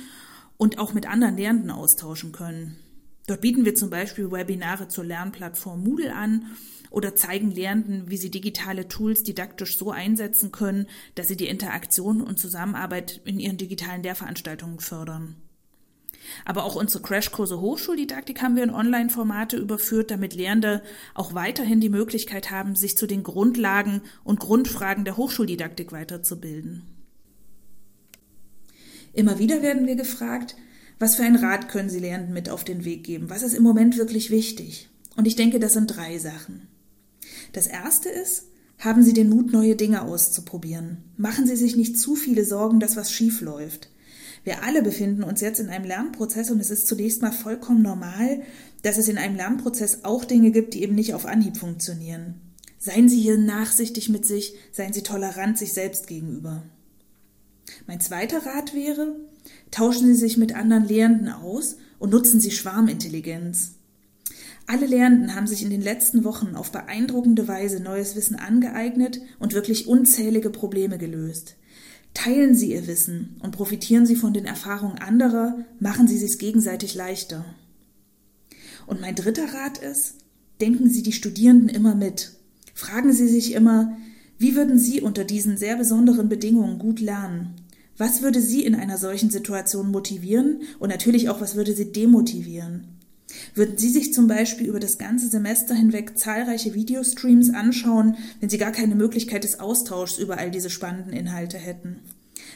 und 0.57 0.79
auch 0.79 0.93
mit 0.93 1.05
anderen 1.07 1.37
Lehrenden 1.37 1.69
austauschen 1.69 2.31
können. 2.31 2.77
Dort 3.27 3.41
bieten 3.41 3.65
wir 3.65 3.75
zum 3.75 3.89
Beispiel 3.89 4.31
Webinare 4.31 4.87
zur 4.87 5.03
Lernplattform 5.03 5.83
Moodle 5.83 6.15
an 6.15 6.47
oder 6.89 7.15
zeigen 7.15 7.51
Lehrenden, 7.51 8.09
wie 8.09 8.17
sie 8.17 8.31
digitale 8.31 8.87
Tools 8.87 9.23
didaktisch 9.23 9.77
so 9.77 9.91
einsetzen 9.91 10.51
können, 10.51 10.87
dass 11.15 11.27
sie 11.27 11.37
die 11.37 11.47
Interaktion 11.47 12.21
und 12.21 12.39
Zusammenarbeit 12.39 13.21
in 13.25 13.39
ihren 13.39 13.57
digitalen 13.57 14.01
Lehrveranstaltungen 14.01 14.79
fördern. 14.79 15.35
Aber 16.45 16.63
auch 16.63 16.75
unsere 16.75 17.03
Crashkurse 17.03 17.59
Hochschuldidaktik 17.61 18.41
haben 18.41 18.55
wir 18.55 18.63
in 18.63 18.69
Online-Formate 18.69 19.57
überführt, 19.57 20.11
damit 20.11 20.33
Lehrende 20.33 20.81
auch 21.13 21.33
weiterhin 21.33 21.79
die 21.79 21.89
Möglichkeit 21.89 22.51
haben, 22.51 22.75
sich 22.75 22.97
zu 22.97 23.07
den 23.07 23.23
Grundlagen 23.23 24.01
und 24.23 24.39
Grundfragen 24.39 25.05
der 25.05 25.17
Hochschuldidaktik 25.17 25.91
weiterzubilden. 25.91 26.83
Immer 29.13 29.39
wieder 29.39 29.61
werden 29.61 29.87
wir 29.87 29.95
gefragt, 29.95 30.55
was 30.99 31.15
für 31.15 31.23
einen 31.23 31.35
Rat 31.35 31.69
können 31.69 31.89
Sie 31.89 31.99
Lehrenden 31.99 32.33
mit 32.33 32.49
auf 32.49 32.63
den 32.63 32.85
Weg 32.85 33.03
geben? 33.03 33.29
Was 33.29 33.43
ist 33.43 33.53
im 33.53 33.63
Moment 33.63 33.97
wirklich 33.97 34.29
wichtig? 34.31 34.89
Und 35.15 35.25
ich 35.25 35.35
denke, 35.35 35.59
das 35.59 35.73
sind 35.73 35.87
drei 35.87 36.17
Sachen. 36.17 36.67
Das 37.53 37.67
erste 37.67 38.09
ist, 38.09 38.45
haben 38.79 39.03
Sie 39.03 39.13
den 39.13 39.29
Mut, 39.29 39.51
neue 39.51 39.75
Dinge 39.75 40.03
auszuprobieren. 40.03 41.03
Machen 41.17 41.47
Sie 41.47 41.55
sich 41.55 41.75
nicht 41.75 41.99
zu 41.99 42.15
viele 42.15 42.45
Sorgen, 42.45 42.79
dass 42.79 42.95
was 42.95 43.11
schief 43.11 43.41
läuft. 43.41 43.89
Wir 44.47 44.63
alle 44.63 44.81
befinden 44.81 45.23
uns 45.23 45.41
jetzt 45.41 45.59
in 45.59 45.67
einem 45.67 45.83
Lernprozess 45.83 46.51
und 46.51 46.61
es 46.61 46.69
ist 46.69 46.87
zunächst 46.87 47.21
mal 47.21 47.33
vollkommen 47.33 47.81
normal, 47.81 48.43
dass 48.81 48.97
es 48.97 49.09
in 49.09 49.17
einem 49.17 49.35
Lernprozess 49.35 50.05
auch 50.05 50.23
Dinge 50.23 50.51
gibt, 50.51 50.73
die 50.73 50.83
eben 50.83 50.95
nicht 50.95 51.13
auf 51.13 51.25
Anhieb 51.25 51.57
funktionieren. 51.57 52.35
Seien 52.79 53.09
Sie 53.09 53.19
hier 53.19 53.37
nachsichtig 53.37 54.07
mit 54.07 54.25
sich, 54.25 54.53
seien 54.71 54.93
Sie 54.93 55.03
tolerant 55.03 55.57
sich 55.57 55.73
selbst 55.73 56.07
gegenüber. 56.07 56.63
Mein 57.87 57.99
zweiter 57.99 58.45
Rat 58.45 58.73
wäre, 58.73 59.17
tauschen 59.69 60.07
Sie 60.07 60.15
sich 60.15 60.37
mit 60.37 60.55
anderen 60.55 60.87
Lehrenden 60.87 61.27
aus 61.27 61.75
und 61.99 62.11
nutzen 62.11 62.39
Sie 62.39 62.51
Schwarmintelligenz. 62.51 63.73
Alle 64.65 64.85
Lehrenden 64.85 65.35
haben 65.35 65.47
sich 65.47 65.61
in 65.61 65.71
den 65.71 65.81
letzten 65.81 66.23
Wochen 66.23 66.55
auf 66.55 66.71
beeindruckende 66.71 67.49
Weise 67.49 67.81
neues 67.81 68.15
Wissen 68.15 68.37
angeeignet 68.37 69.19
und 69.39 69.53
wirklich 69.53 69.87
unzählige 69.87 70.51
Probleme 70.51 70.97
gelöst. 70.97 71.57
Teilen 72.17 72.55
Sie 72.55 72.71
Ihr 72.71 72.87
Wissen 72.87 73.35
und 73.43 73.51
profitieren 73.51 74.07
Sie 74.07 74.15
von 74.15 74.33
den 74.33 74.45
Erfahrungen 74.45 74.97
anderer, 74.97 75.55
machen 75.79 76.07
Sie 76.07 76.15
es 76.25 76.39
gegenseitig 76.39 76.95
leichter. 76.95 77.45
Und 78.87 78.99
mein 78.99 79.13
dritter 79.13 79.53
Rat 79.53 79.77
ist, 79.77 80.15
denken 80.59 80.89
Sie 80.89 81.03
die 81.03 81.11
Studierenden 81.11 81.69
immer 81.69 81.93
mit. 81.93 82.31
Fragen 82.73 83.13
Sie 83.13 83.27
sich 83.27 83.53
immer, 83.53 83.95
wie 84.39 84.55
würden 84.55 84.79
Sie 84.79 84.99
unter 84.99 85.25
diesen 85.25 85.57
sehr 85.57 85.75
besonderen 85.75 86.27
Bedingungen 86.27 86.79
gut 86.79 87.01
lernen? 87.01 87.53
Was 87.97 88.23
würde 88.23 88.41
Sie 88.41 88.65
in 88.65 88.73
einer 88.73 88.97
solchen 88.97 89.29
Situation 89.29 89.91
motivieren 89.91 90.61
und 90.79 90.89
natürlich 90.89 91.29
auch, 91.29 91.39
was 91.39 91.53
würde 91.53 91.75
Sie 91.75 91.91
demotivieren? 91.91 92.96
Würden 93.53 93.77
Sie 93.77 93.89
sich 93.89 94.13
zum 94.13 94.27
Beispiel 94.27 94.67
über 94.67 94.79
das 94.79 94.97
ganze 94.97 95.27
Semester 95.27 95.75
hinweg 95.75 96.17
zahlreiche 96.17 96.73
Videostreams 96.73 97.53
anschauen, 97.53 98.17
wenn 98.39 98.49
Sie 98.49 98.57
gar 98.57 98.71
keine 98.71 98.95
Möglichkeit 98.95 99.43
des 99.43 99.59
Austauschs 99.59 100.17
über 100.17 100.37
all 100.37 100.51
diese 100.51 100.69
spannenden 100.69 101.13
Inhalte 101.13 101.57
hätten? 101.57 101.99